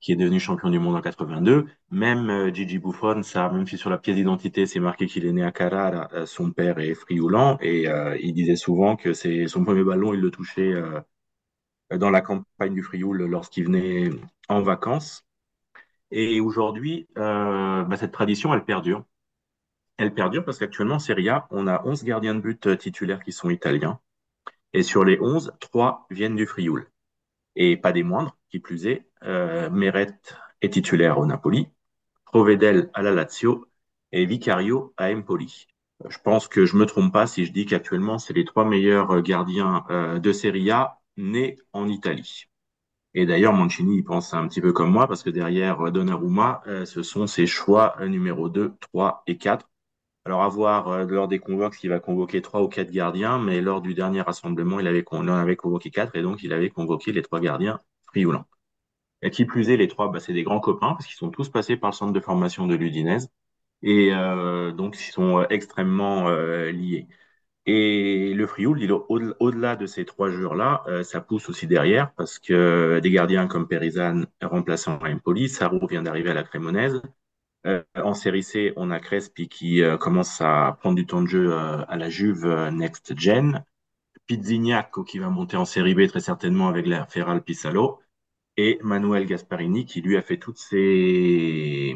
[0.00, 1.66] qui est devenu champion du monde en 82.
[1.90, 5.42] Même Gigi Buffon, ça, même si sur la pièce d'identité, c'est marqué qu'il est né
[5.42, 7.86] à Carrara, son père est frioulan et
[8.20, 10.74] il disait souvent que c'est son premier ballon, il le touchait
[11.90, 14.10] dans la campagne du Frioul lorsqu'il venait
[14.48, 15.24] en vacances.
[16.10, 19.04] Et aujourd'hui, euh, bah, cette tradition, elle perdure.
[19.96, 23.32] Elle perdure parce qu'actuellement, en Serie A, on a 11 gardiens de but titulaires qui
[23.32, 24.00] sont italiens.
[24.72, 26.90] Et sur les 11, 3 viennent du Frioul.
[27.56, 30.18] Et pas des moindres, qui plus est, euh, Meret
[30.62, 31.68] est titulaire au Napoli,
[32.24, 33.66] Provedel à la Lazio
[34.12, 35.66] et Vicario à Empoli.
[36.08, 39.22] Je pense que je me trompe pas si je dis qu'actuellement, c'est les trois meilleurs
[39.22, 42.46] gardiens euh, de Serie A nés en Italie.
[43.14, 46.84] Et d'ailleurs, Mancini, il pense un petit peu comme moi, parce que derrière Donnarumma, euh,
[46.84, 49.70] ce sont ses choix numéro 2, 3 et 4.
[50.24, 53.60] Alors, à voir euh, lors des convoques s'il va convoquer trois ou quatre gardiens, mais
[53.60, 57.12] lors du dernier rassemblement, il avait, en avait convoqué quatre, et donc il avait convoqué
[57.12, 58.46] les trois gardiens frioulants.
[59.22, 61.48] Et qui plus est, les trois, bah, c'est des grands copains, parce qu'ils sont tous
[61.50, 63.28] passés par le centre de formation de l'Udinese,
[63.82, 67.08] et euh, donc ils sont extrêmement liés.
[67.66, 73.00] Et le Frioul, au-delà de ces trois joueurs-là, euh, ça pousse aussi derrière parce que
[73.02, 77.00] des gardiens comme Perizan remplaçant Empoli, Sarro vient d'arriver à la Crémonaise.
[77.66, 81.26] Euh, en série C, on a Crespi qui euh, commence à prendre du temps de
[81.28, 83.64] jeu à la Juve Next Gen.
[84.26, 88.00] Pizzignac qui va monter en série B très certainement avec la Ferral Pisalo.
[88.56, 91.94] Et Manuel Gasparini qui lui a fait toutes ses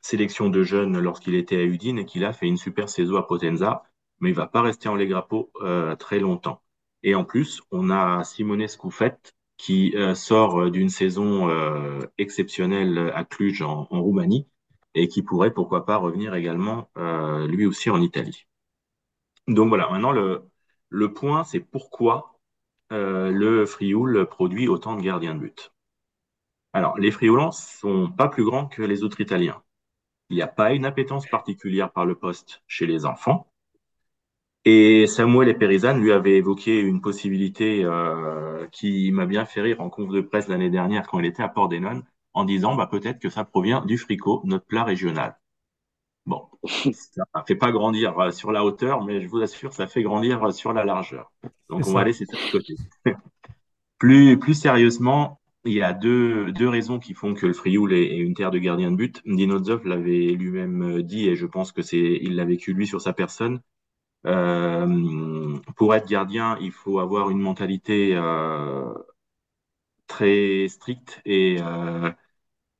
[0.00, 3.22] sélections de jeunes lorsqu'il était à Udine et qui a fait une super saison à
[3.22, 3.84] Potenza
[4.20, 6.62] mais il va pas rester en Legrapo euh, très longtemps.
[7.02, 9.16] Et en plus, on a Simone Scoufet
[9.56, 11.48] qui euh, sort euh, d'une saison
[12.18, 14.48] exceptionnelle à Cluj en, Roumanie
[14.94, 16.88] et qui pourrait pourquoi pas revenir également
[17.48, 18.46] lui aussi en Italie.
[19.48, 20.42] Donc voilà, maintenant le,
[20.88, 22.38] le point c'est pourquoi
[22.90, 25.72] le Frioul produit autant de gardiens de but.
[26.72, 29.62] Alors les Frioulans sont pas plus grands que les autres Italiens.
[30.30, 33.50] Il n'y a pas une appétence particulière par le poste chez les enfants.
[34.68, 39.88] Et Samuel Eperizan lui avait évoqué une possibilité euh, qui m'a bien fait rire en
[39.88, 42.02] conf de presse l'année dernière quand il était à Port-des-Nonnes,
[42.34, 45.38] en disant bah, peut-être que ça provient du fricot, notre plat régional.
[46.26, 49.86] Bon, ça ne fait pas grandir euh, sur la hauteur, mais je vous assure, ça
[49.86, 51.30] fait grandir euh, sur la largeur.
[51.70, 52.74] Donc on va laisser ça de côté.
[53.98, 58.16] plus, plus sérieusement, il y a deux, deux raisons qui font que le Frioul est,
[58.16, 59.22] une terre de gardien de but.
[59.26, 63.12] Dinozov l'avait lui-même dit, et je pense que c'est il l'a vécu lui sur sa
[63.12, 63.60] personne.
[64.26, 68.92] Euh, pour être gardien, il faut avoir une mentalité euh,
[70.06, 72.10] très stricte et euh,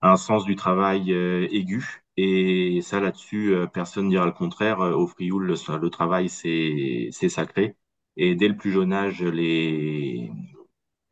[0.02, 2.04] un sens du travail aigu.
[2.18, 4.80] Et ça, là-dessus, personne ne dira le contraire.
[4.80, 7.76] Au Frioul, le, travail, c'est sacré.
[8.16, 10.30] Et dès le plus jeune âge, les,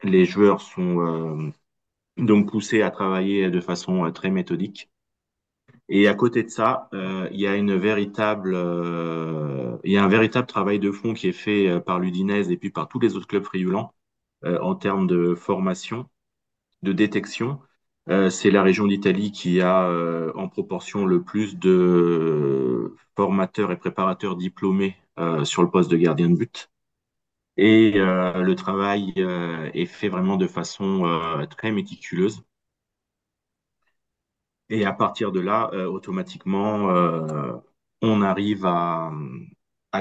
[0.05, 1.53] les joueurs sont
[2.19, 4.91] donc poussés à travailler de façon très méthodique.
[5.89, 10.05] Et à côté de ça, euh, il y a une véritable, euh, il y a
[10.05, 12.99] un véritable travail de fond qui est fait euh, par l'Udinese et puis par tous
[13.01, 13.93] les autres clubs frioulants
[14.61, 16.11] en termes de formation,
[16.83, 17.61] de détection.
[18.31, 19.89] c'est la région d'Italie qui a
[20.35, 24.97] en proportion le plus de formateurs et préparateurs diplômés
[25.45, 26.71] sur le poste de gardien de but.
[27.57, 31.07] Et le travail est fait vraiment de façon
[31.49, 32.45] très méticuleuse.
[34.71, 37.53] Et à partir de là, euh, automatiquement, euh,
[38.03, 39.13] on arrive à,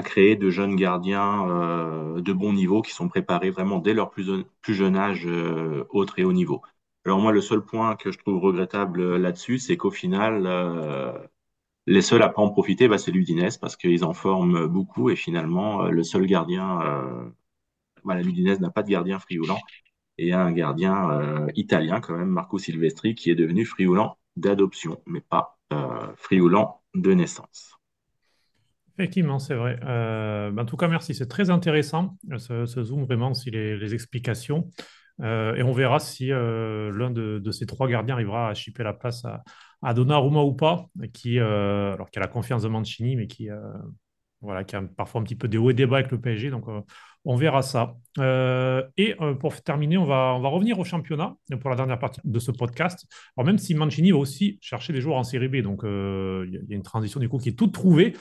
[0.02, 4.28] créer de jeunes gardiens euh, de bon niveau qui sont préparés vraiment dès leur plus,
[4.68, 5.26] jeune âge
[5.90, 6.62] au très haut niveau.
[7.04, 10.48] Alors moi, le seul point que je trouve regrettable là-dessus, c'est qu'au final,
[11.86, 15.16] les seuls à pas en profiter, bah, c'est l'Udinese parce qu'ils en forment beaucoup et
[15.16, 16.80] finalement, le seul gardien,
[18.04, 19.60] voilà, l'Udinese n'a pas de gardien frioulant
[20.18, 25.58] et un gardien italien quand même, Marco Silvestri, qui est devenu frioulant d'adoption, mais pas
[25.72, 27.72] euh, frioulant de naissance.
[28.96, 29.78] Effectivement, c'est vrai.
[29.84, 31.14] Euh, ben, en tout cas, merci.
[31.14, 34.70] C'est très intéressant, ce, zoom, vraiment, si les, explications.
[35.20, 39.24] Euh, et on verra si l'un de, ces trois gardiens arrivera à chipper la place
[39.24, 39.42] à,
[39.82, 43.48] à Donnarumma ou pas, qui, alors qui a la confiance de Mancini, mais qui,
[44.40, 46.50] voilà, qui a parfois un petit peu des hauts et des bas avec le PSG.
[46.50, 46.66] Donc,
[47.24, 47.96] on verra ça.
[48.18, 52.38] Euh, et euh, pour terminer, on va, revenir au championnat pour la dernière partie de
[52.38, 53.06] ce podcast.
[53.36, 56.54] Alors même si Mancini va aussi chercher des joueurs en série B, donc euh, il
[56.68, 58.16] y a une transition du coup qui est toute trouvée.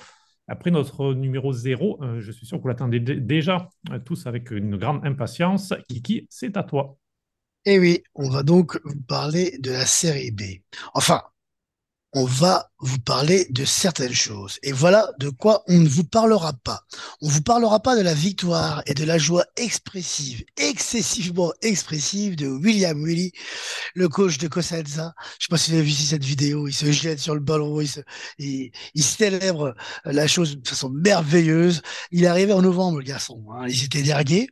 [0.48, 3.70] Après notre numéro 0, je suis sûr que vous l'attendez déjà
[4.04, 5.74] tous avec une grande impatience.
[5.88, 6.98] Kiki, c'est à toi.
[7.64, 10.42] Eh oui, on va donc vous parler de la série B.
[10.94, 11.22] Enfin,
[12.14, 14.60] on va vous parler de certaines choses.
[14.62, 16.82] Et voilà de quoi on ne vous parlera pas.
[17.22, 22.48] On vous parlera pas de la victoire et de la joie expressive, excessivement expressive de
[22.48, 23.32] William Willy,
[23.96, 25.14] le coach de Cosenza.
[25.40, 26.68] Je sais pas si vous avez vu cette vidéo.
[26.68, 28.02] Il se jette sur le ballon, il, se,
[28.38, 31.82] il, célèbre la chose de façon merveilleuse.
[32.12, 33.46] Il est arrivé en novembre, le garçon.
[33.54, 33.66] Hein.
[33.70, 34.50] Il s'était dernier.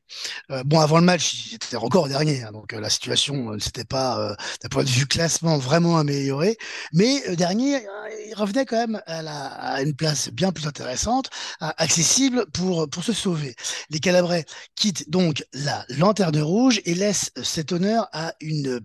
[0.51, 2.43] Euh, bon, avant le match, il était encore dernier.
[2.43, 2.51] Hein.
[2.53, 6.57] donc euh, la situation ne s'était pas, euh, d'un point de vue classement, vraiment améliorée.
[6.93, 7.21] Mais
[7.53, 7.85] dernier,
[8.29, 11.29] il revenait quand même à une place bien plus intéressante,
[11.59, 13.55] accessible pour, pour se sauver.
[13.89, 14.45] Les Calabrais
[14.75, 18.79] quittent donc la lanterne rouge et laissent cet honneur à une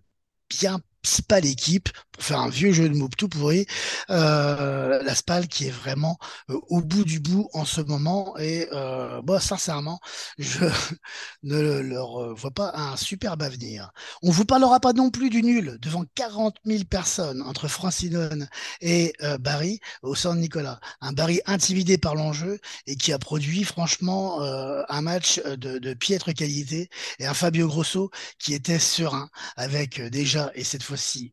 [0.50, 0.80] bien
[1.26, 3.66] pas l'équipe pour faire un vieux jeu de mots tout pourri,
[4.10, 6.18] euh, la SPAL qui est vraiment
[6.50, 8.36] euh, au bout du bout en ce moment.
[8.38, 10.00] Et euh, bon, sincèrement,
[10.38, 10.64] je
[11.42, 13.90] ne leur euh, vois pas un superbe avenir.
[14.22, 18.48] On vous parlera pas non plus du nul devant 40 000 personnes entre Francinone
[18.80, 20.80] et euh, Barry au San Nicolas.
[21.00, 26.32] Un Barry intimidé par l'enjeu et qui a produit franchement un match de, de piètre
[26.34, 26.88] qualité
[27.18, 30.82] et un Fabio Grosso qui était serein avec déjà, et cette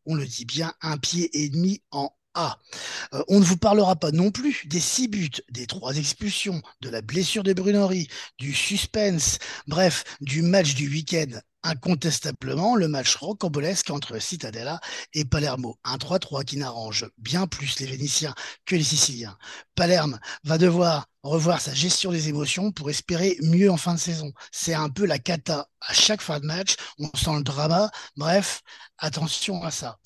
[0.06, 2.60] on le dit bien, un pied et demi en A.
[3.14, 6.90] Euh, on ne vous parlera pas non plus des six buts, des trois expulsions, de
[6.90, 8.08] la blessure de Bruno Henry,
[8.40, 9.38] du suspense,
[9.68, 11.40] bref, du match du week-end.
[11.66, 14.82] Incontestablement, le match rocambolesque entre Cittadella
[15.14, 15.80] et Palermo.
[15.86, 18.36] Un 3-3 qui n'arrange bien plus les Vénitiens
[18.66, 19.38] que les Siciliens.
[19.76, 24.32] Palerme va devoir revoir sa gestion des émotions pour espérer mieux en fin de saison.
[24.52, 26.76] C'est un peu la cata à chaque fin de match.
[27.00, 27.90] On sent le drama.
[28.16, 28.62] Bref,
[28.98, 30.00] attention à ça.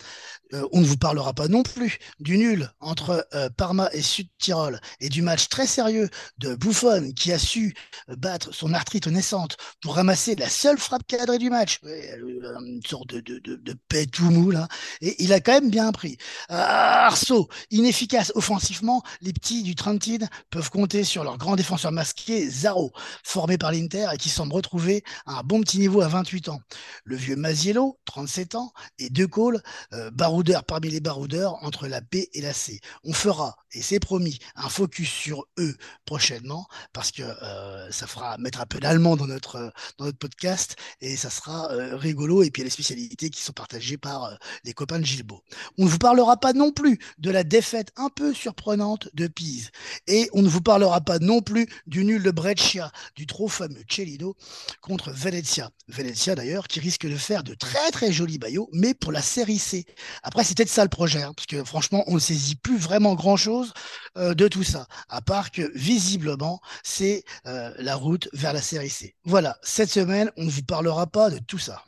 [0.53, 4.79] Euh, on ne vous parlera pas non plus du nul entre euh, Parma et Sud-Tirol
[5.01, 7.75] et du match très sérieux de Buffon qui a su
[8.09, 11.79] euh, battre son arthrite naissante pour ramasser la seule frappe cadrée du match.
[11.83, 14.53] une sorte de, de, de, de paix tout mou.
[15.01, 16.17] Et il a quand même bien pris.
[16.47, 22.91] Arceau, inefficace offensivement, les petits du Trentine peuvent compter sur leur grand défenseur masqué, Zaro,
[23.23, 26.59] formé par l'Inter et qui semble retrouver un bon petit niveau à 28 ans.
[27.05, 29.61] Le vieux Maziello, 37 ans, et De Gaulle,
[29.93, 32.79] euh, baroudeur parmi les baroudeurs entre la B et la C.
[33.03, 38.37] On fera, et c'est promis, un focus sur eux prochainement parce que euh, ça fera
[38.37, 42.43] mettre un peu d'allemand dans notre, dans notre podcast et ça sera euh, rigolo.
[42.43, 45.43] Et puis il y a les spécialités qui sont partagées par les copains de Gilbo.
[45.77, 49.71] On ne vous parlera pas non plus de la défaite un peu surprenante de Pise
[50.07, 53.83] et on ne vous parlera pas non plus du nul de Breccia, du trop fameux
[53.89, 54.35] Celido
[54.81, 55.69] contre Venezia.
[55.87, 59.57] Venezia d'ailleurs qui risque de faire de très très jolis baillots, mais pour la série
[59.57, 59.85] C.
[60.23, 63.73] Après, c'était ça le projet, hein, parce que franchement, on ne saisit plus vraiment grand-chose
[64.17, 68.89] euh, de tout ça, à part que visiblement, c'est euh, la route vers la série
[68.89, 69.15] C.
[69.23, 71.83] Voilà, cette semaine, on ne vous parlera pas de tout ça.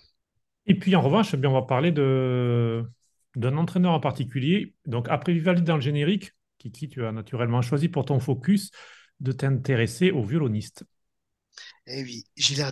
[0.65, 2.83] Et puis en revanche, eh on va parler de
[3.35, 4.75] d'un entraîneur en particulier.
[4.85, 8.71] Donc après Vivaldi dans le générique, Kiki, tu as naturellement choisi pour ton focus
[9.19, 10.83] de t'intéresser au violoniste.
[11.87, 12.65] Eh oui, Gilles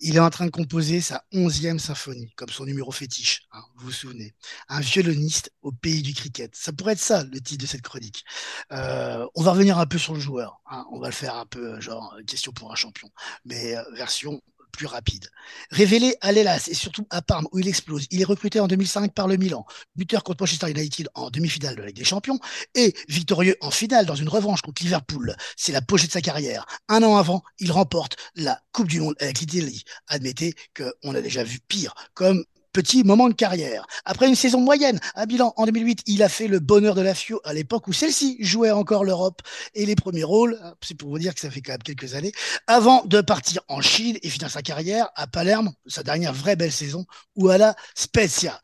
[0.00, 3.86] Il est en train de composer sa onzième symphonie, comme son numéro fétiche, hein, vous
[3.86, 4.34] vous souvenez.
[4.68, 6.54] Un violoniste au pays du cricket.
[6.54, 8.24] Ça pourrait être ça, le titre de cette chronique.
[8.72, 10.60] Euh, on va revenir un peu sur le joueur.
[10.66, 10.86] Hein.
[10.92, 13.10] On va le faire un peu, genre, question pour un champion.
[13.44, 14.40] Mais euh, version
[14.76, 15.30] plus rapide.
[15.70, 19.12] Révélé à l'Elas et surtout à Parme où il explose, il est recruté en 2005
[19.12, 19.64] par le Milan,
[19.96, 22.38] buteur contre Manchester United en demi-finale de la Ligue des Champions
[22.74, 25.34] et victorieux en finale dans une revanche contre Liverpool.
[25.56, 26.66] C'est la pochette de sa carrière.
[26.88, 29.84] Un an avant, il remporte la Coupe du Monde avec l'Italie.
[30.08, 32.44] Admettez qu'on a déjà vu pire, comme
[32.74, 33.86] petit moment de carrière.
[34.04, 37.14] Après une saison moyenne à bilan en 2008, il a fait le bonheur de la
[37.14, 39.40] FIO à l'époque où celle-ci jouait encore l'Europe
[39.74, 40.58] et les premiers rôles.
[40.82, 42.32] C'est pour vous dire que ça fait quand même quelques années.
[42.66, 46.72] Avant de partir en Chine et finir sa carrière à Palerme, sa dernière vraie belle
[46.72, 47.06] saison,
[47.36, 48.60] ou à la Spezia.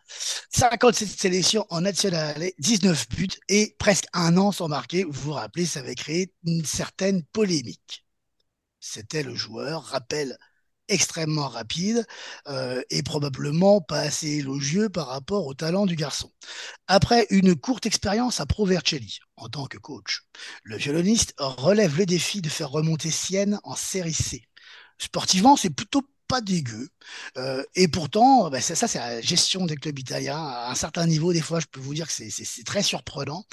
[0.50, 5.04] 57 sélections en national, 19 buts et presque un an sans marquer.
[5.04, 8.04] Vous vous rappelez, ça avait créé une certaine polémique.
[8.80, 10.36] C'était le joueur, rappel
[10.90, 12.06] extrêmement rapide
[12.48, 16.30] euh, et probablement pas assez élogieux par rapport au talent du garçon.
[16.86, 20.22] Après une courte expérience à Pro Vercelli en tant que coach,
[20.64, 24.42] le violoniste relève le défi de faire remonter Sienne en série C.
[24.98, 26.88] Sportivement, c'est plutôt pas dégueu.
[27.38, 30.38] Euh, et pourtant, ben ça, ça c'est la gestion des clubs italiens.
[30.38, 33.44] À un certain niveau, des fois, je peux vous dire que c'est très surprenant.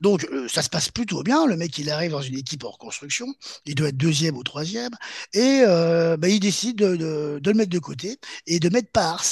[0.00, 1.44] Donc, euh, ça se passe plutôt bien.
[1.44, 3.26] Le mec, il arrive dans une équipe en reconstruction.
[3.66, 4.92] Il doit être deuxième ou troisième.
[5.32, 9.24] Et euh, ben, il décide de, le mettre de côté et de mettre Pars,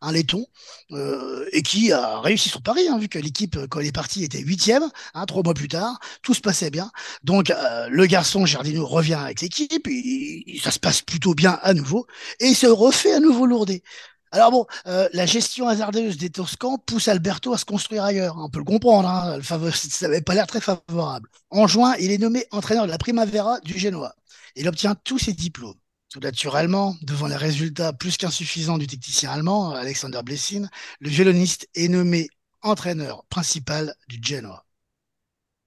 [0.00, 0.46] un laiton,
[0.92, 4.22] euh, et qui a réussi son pari, hein, vu que l'équipe, quand elle est partie,
[4.22, 5.98] était huitième, hein, trois mois plus tard.
[6.22, 6.92] Tout se passait bien.
[7.24, 9.88] Donc, euh, le garçon Giardino revient avec l'équipe.
[10.62, 12.06] Ça se passe plutôt bien à nouveau
[12.48, 13.82] il se refait à nouveau lourder.
[14.34, 18.36] Alors bon, euh, la gestion hasardeuse des Toscans pousse Alberto à se construire ailleurs.
[18.36, 19.38] On peut le comprendre, hein,
[19.72, 21.28] ça n'avait pas l'air très favorable.
[21.50, 24.16] En juin, il est nommé entraîneur de la Primavera du Genoa.
[24.56, 25.78] Il obtient tous ses diplômes.
[26.08, 30.68] Tout naturellement, devant les résultats plus qu'insuffisants du technicien allemand, Alexander Blessin,
[30.98, 32.28] le violoniste est nommé
[32.60, 34.66] entraîneur principal du Genoa.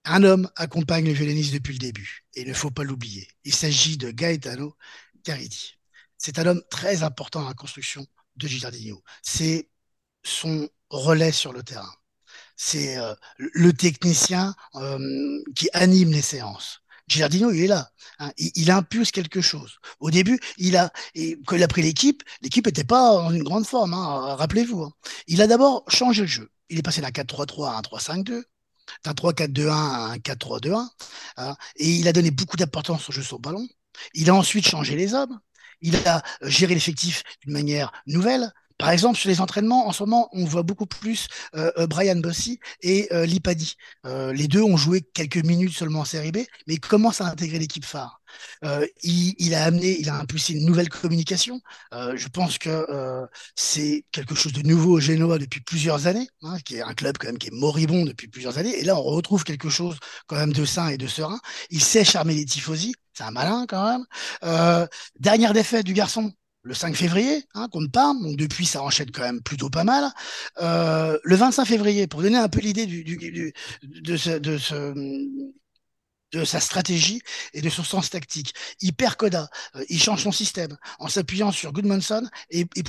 [0.03, 3.29] Un homme accompagne le violoniste depuis le début, et il ne faut pas l'oublier.
[3.45, 4.75] Il s'agit de Gaetano
[5.23, 5.76] Caridi.
[6.17, 8.05] C'est un homme très important dans la construction
[8.35, 9.03] de Gilardino.
[9.21, 9.69] C'est
[10.23, 11.93] son relais sur le terrain.
[12.55, 16.81] c'est euh, le technicien euh, qui anime les séances.
[17.07, 17.91] Gilardino, il est là.
[18.19, 18.31] Hein.
[18.37, 19.79] Il, il, impulse quelque chose.
[19.99, 20.91] Au début, il a,
[21.45, 24.83] quand il a pris l'équipe, l'équipe n'était pas en une grande forme, hein, rappelez-vous.
[24.83, 24.93] Hein.
[25.27, 26.51] Il a d'abord changé le jeu.
[26.69, 28.43] Il est passé d'un 4-3-3 à un 3-5-2
[29.03, 30.87] d'un 3-4-2-1 à un 4-3-2-1.
[31.37, 33.67] Hein, et il a donné beaucoup d'importance au jeu sur le ballon.
[34.13, 35.39] Il a ensuite changé les hommes.
[35.81, 38.51] Il a géré l'effectif d'une manière nouvelle.
[38.77, 42.17] Par exemple, sur les entraînements, en ce moment, on voit beaucoup plus euh, euh Brian
[42.17, 43.75] Bossy et euh, Lipadi.
[44.05, 47.25] Euh, les deux ont joué quelques minutes seulement en série B, mais ils commencent à
[47.25, 48.21] intégrer l'équipe phare.
[48.65, 51.61] Euh, il, a amené, il a impulsé une nouvelle communication.
[51.93, 53.25] Euh, je pense que euh,
[53.55, 57.17] c'est quelque chose de nouveau au Genoa depuis plusieurs années, hein, qui est un club
[57.17, 58.77] quand même qui est moribond depuis plusieurs années.
[58.79, 59.97] Et là, on retrouve quelque chose
[60.27, 61.39] quand même de sain et de serein.
[61.69, 62.93] Il sait charmer les tifosi.
[63.17, 64.05] C'est un malin quand même.
[64.43, 64.85] Euh,
[65.19, 68.21] dernière défaite du garçon, le 5 février, hein, contre Parme.
[68.21, 70.11] Donc depuis, ça enchaîne quand même plutôt pas mal.
[70.61, 74.93] Euh, le 25 février, pour donner un peu l'idée de, ce,
[76.31, 77.21] de sa stratégie
[77.53, 78.53] et de son sens tactique.
[78.81, 82.83] Il perd Coda, euh, il change son système en s'appuyant sur Goodmanson et, et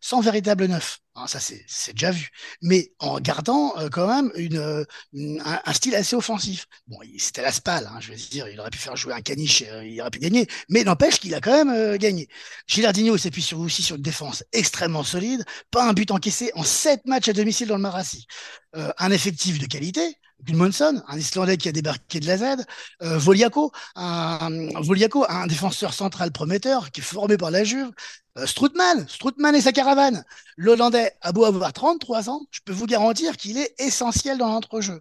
[0.00, 1.00] sans véritable neuf.
[1.16, 2.30] Hein, ça, c'est déjà vu.
[2.60, 6.66] Mais en gardant euh, quand même une, une un, style assez offensif.
[6.88, 9.62] Bon, c'était la SPAL, hein, je veux dire, il aurait pu faire jouer un caniche,
[9.68, 10.48] euh, il aurait pu gagner.
[10.68, 12.28] Mais n'empêche qu'il a quand même euh, gagné.
[12.66, 17.06] Gilardino s'appuie sur, aussi sur une défense extrêmement solide, pas un but encaissé en sept
[17.06, 18.26] matchs à domicile dans le Marassi.
[18.74, 22.64] un effectif de qualité, Gudmundsson, un Islandais qui a débarqué de la Z,
[23.02, 27.90] euh, Voliako, un, défenseur central prometteur qui est formé par la Juve,
[28.38, 30.24] euh, Strootman et sa caravane.
[30.56, 35.00] L'Hollandais a beau avoir 33 ans, je peux vous garantir qu'il est essentiel dans l'entrejeu.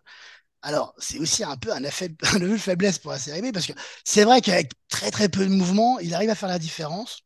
[0.62, 1.82] Alors, c'est aussi un peu un,
[2.40, 3.74] de faiblesse pour la série B, parce que
[4.06, 7.24] c'est vrai qu'avec très très peu de mouvement, il arrive à faire la différence.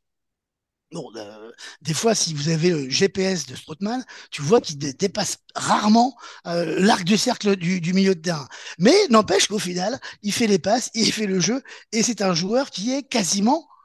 [0.93, 5.39] Bon, euh, des fois, si vous avez le GPS de Strootman, tu vois qu'il dépasse
[5.53, 6.15] rarement
[6.45, 8.47] euh, l'arc du cercle du, du, milieu de terrain.
[8.79, 11.61] Mais n'empêche qu'au final, il fait les passes, il fait le jeu,
[11.91, 13.76] et c'est un joueur qui est quasiment euh,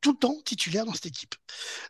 [0.00, 1.34] tout le temps titulaire dans cette équipe.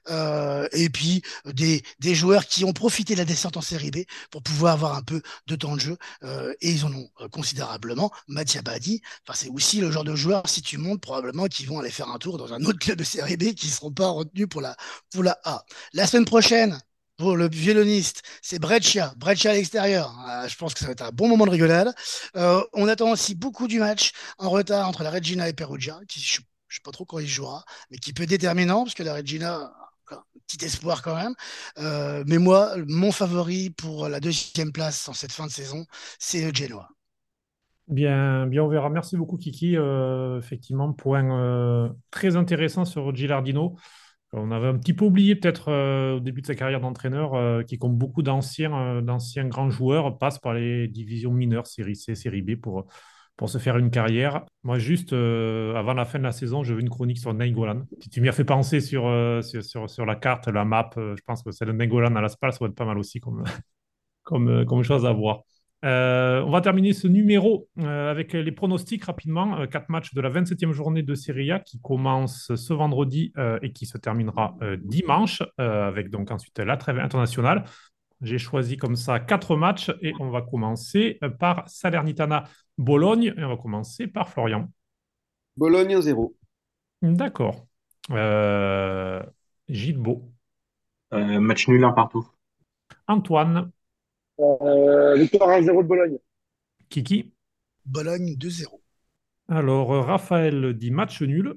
[0.08, 3.98] Euh, et puis des, des, joueurs qui ont profité de la descente en série B
[4.30, 7.28] pour pouvoir avoir un peu de temps de jeu euh, et ils en ont euh,
[7.28, 8.10] considérablement.
[8.28, 9.02] Mathia Badi,
[9.34, 12.18] c'est aussi le genre de joueur, si tu montes, probablement qu'ils vont aller faire un
[12.18, 14.76] tour dans un autre club de série B qui ne seront pas retenus pour la,
[15.12, 15.64] pour la A.
[15.92, 16.78] La semaine prochaine,
[17.16, 20.14] pour le violoniste, c'est Breccia, Breccia à l'extérieur.
[20.28, 21.94] Euh, je pense que ça va être un bon moment de rigolade.
[22.36, 26.20] Euh, on attend aussi beaucoup du match en retard entre la Regina et Perugia, qui
[26.20, 29.02] je je sais pas trop quand il jouera, mais qui peut être déterminant, parce que
[29.02, 29.72] la Regina,
[30.12, 31.34] un petit espoir quand même.
[31.78, 35.84] Euh, mais moi, mon favori pour la deuxième place en cette fin de saison,
[36.18, 36.88] c'est le Genoa.
[37.88, 38.90] Bien, bien, on verra.
[38.90, 39.76] Merci beaucoup, Kiki.
[39.76, 43.76] Euh, effectivement, point euh, très intéressant sur Gilardino.
[44.32, 47.96] On avait un petit peu oublié peut-être au début de sa carrière d'entraîneur, qui comme
[47.96, 52.86] beaucoup d'anciens, d'anciens grands joueurs, passe par les divisions mineures, série C, série B, pour
[53.36, 54.44] pour se faire une carrière.
[54.62, 57.82] Moi, juste euh, avant la fin de la saison, je veux une chronique sur Nainggolan.
[58.10, 61.14] Tu m'y as fait penser sur, euh, sur, sur, sur, la carte, la map, euh,
[61.16, 63.20] je pense que c'est le Nainggolan à la SPAL, ça va être pas mal aussi
[63.20, 63.44] comme,
[64.22, 65.42] comme, comme chose à voir.
[65.82, 69.68] On va terminer ce numéro avec les pronostics rapidement.
[69.68, 73.32] quatre matchs de la 27e journée de Serie A qui commence ce vendredi
[73.62, 77.62] et qui se terminera dimanche avec donc ensuite la trêve internationale.
[78.20, 83.48] J'ai choisi comme ça quatre matchs et on va commencer par Salernitana Bologne, et on
[83.48, 84.70] va commencer par Florian.
[85.56, 86.36] Bologne 0.
[87.02, 87.66] D'accord.
[88.10, 89.22] Euh,
[89.68, 90.30] Gilles Beau.
[91.12, 92.26] Euh, match nul, un partout.
[93.06, 93.70] Antoine.
[94.38, 96.18] Euh, victoire 1-0 de Bologne.
[96.88, 97.32] Kiki.
[97.84, 98.80] Bologne 2-0.
[99.48, 101.54] Alors, Raphaël dit match nul.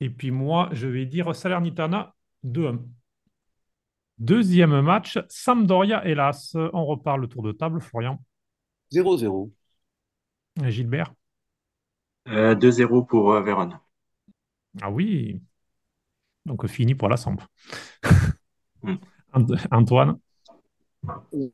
[0.00, 2.14] Et puis moi, je vais dire Salernitana
[2.44, 2.80] 2-1.
[4.18, 6.56] Deuxième match, Sampdoria, hélas.
[6.72, 8.22] On repart le tour de table, Florian.
[8.92, 9.50] 0-0.
[10.62, 11.12] Gilbert
[12.28, 13.78] euh, 2-0 pour euh, Vérone.
[14.80, 15.40] Ah oui.
[16.46, 17.40] Donc fini pour la Samp.
[18.82, 18.94] mm.
[19.70, 20.18] Antoine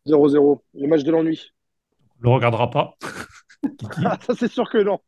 [0.07, 0.61] 0-0.
[0.75, 1.53] Le match de l'ennui.
[2.23, 2.97] On le regardera pas.
[4.23, 5.01] Ça, c'est sûr que non.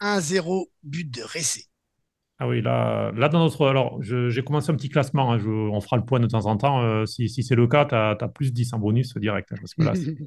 [0.00, 1.66] 1-0, but de Ressé.
[2.38, 3.66] Ah oui, là, là dans notre.
[3.66, 5.32] Alors, j'ai commencé un petit classement.
[5.32, 6.82] Hein, je, on fera le point de temps en temps.
[6.82, 9.52] Euh, si, si c'est le cas, tu as, as, plus 10 en bonus direct.
[9.52, 10.26] Hein, parce que là, Euh,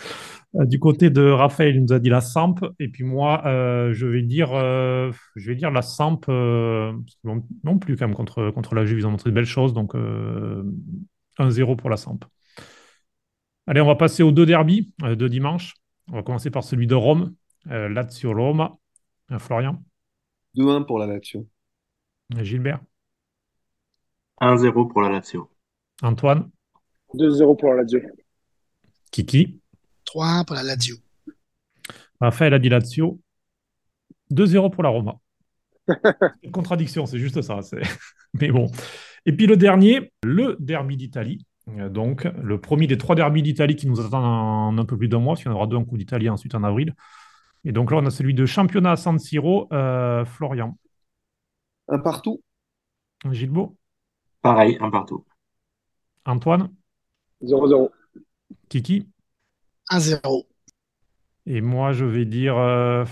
[0.54, 2.56] du côté de Raphaël, il nous a dit la Samp.
[2.78, 6.22] Et puis moi, euh, je, vais dire, euh, je vais dire la Samp.
[6.28, 6.92] Euh,
[7.24, 9.72] non plus, quand même, contre, contre la Juve, ils ont montré de belles choses.
[9.72, 12.24] Donc, 1-0 pour la Samp.
[13.66, 15.74] Allez, on va passer aux deux derbies de dimanche.
[16.08, 17.34] On va commencer par celui de Rome,
[17.66, 18.76] Lazio-Roma.
[19.38, 19.80] Florian
[20.56, 21.46] 2-1 pour la Lazio.
[22.40, 22.80] Gilbert
[24.40, 25.48] 1-0 pour la Lazio.
[26.02, 26.50] Antoine
[27.14, 28.00] 2-0 pour la Lazio.
[29.12, 29.60] Kiki
[30.14, 30.96] 3-1 pour la Lazio.
[32.20, 33.20] Raphaël a dit Lazio.
[34.32, 35.16] 2-0 pour la Roma.
[36.42, 37.60] Une contradiction, c'est juste ça.
[38.34, 38.70] Mais bon.
[39.26, 41.46] Et puis le dernier, le derby d'Italie.
[41.68, 45.08] Euh, donc, le premier des trois derbys d'Italie qui nous attend en un peu plus
[45.08, 46.94] d'un mois, parce qu'il y en aura deux en coup d'Italie ensuite en avril.
[47.64, 50.78] Et donc là, on a celui de championnat à San Siro, euh, Florian.
[51.88, 52.42] Un partout.
[53.30, 53.76] Gilbo.
[54.42, 55.26] Pareil, un partout.
[56.24, 56.70] Antoine.
[57.42, 57.90] 0-0.
[58.68, 59.06] Kiki.
[59.90, 60.46] 1-0.
[61.46, 63.04] Et moi, je vais dire, euh,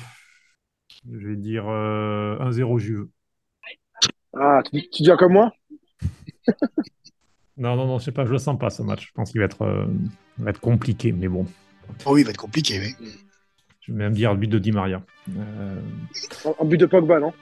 [1.11, 3.09] je vais dire 1-0 Juve.
[4.35, 5.53] Ah, tu, tu dis comme moi?
[7.59, 9.09] Non, non, non, je sais pas, je le sens pas ce match.
[9.09, 9.85] Je pense qu'il va être, euh,
[10.39, 11.45] va être compliqué, mais bon.
[12.07, 12.95] Oh oui, il va être compliqué, oui.
[13.81, 15.03] Je vais même dire le but de Di Maria.
[15.37, 15.81] Euh,
[16.45, 17.33] en, en but de Pogba, non?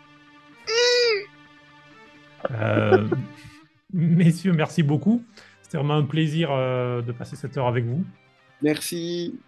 [2.51, 3.09] Euh,
[3.93, 5.23] Messieurs, merci beaucoup.
[5.63, 8.05] C'était vraiment un plaisir euh, de passer cette heure avec vous.
[8.63, 9.39] Merci.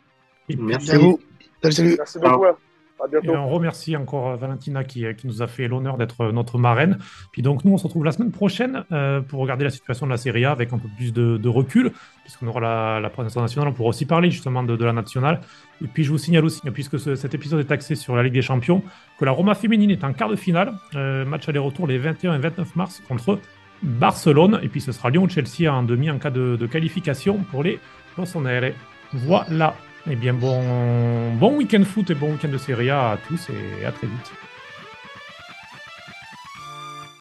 [0.48, 0.92] Et Merci.
[0.92, 1.20] À vous.
[1.62, 1.94] Salut, salut.
[1.98, 2.44] Merci beaucoup.
[2.44, 2.56] hein.
[3.00, 3.38] À et bientôt.
[3.38, 6.98] on remercie encore euh, Valentina qui, qui nous a fait l'honneur d'être notre marraine.
[7.30, 10.10] Puis donc nous, on se retrouve la semaine prochaine euh, pour regarder la situation de
[10.10, 11.92] la Serie A avec un peu plus de, de recul,
[12.24, 15.42] puisqu'on aura la, la presse internationale, on pourra aussi parler justement de, de la nationale.
[15.80, 18.32] Et puis je vous signale aussi, puisque ce- cet épisode est axé sur la Ligue
[18.34, 18.82] des Champions,
[19.20, 22.38] que la Roma féminine est en quart de finale, euh, match aller-retour les 21 et
[22.38, 23.38] 29 mars contre
[23.84, 24.58] Barcelone.
[24.64, 27.62] Et puis ce sera Lyon ou Chelsea en demi en cas de, de qualification pour
[27.62, 27.78] les
[28.16, 28.72] Rossoneri.
[29.12, 29.74] Voilà.
[30.10, 33.84] Eh bien bon, bon week-end foot et bon week-end de Serie A à tous et
[33.84, 34.32] à très vite.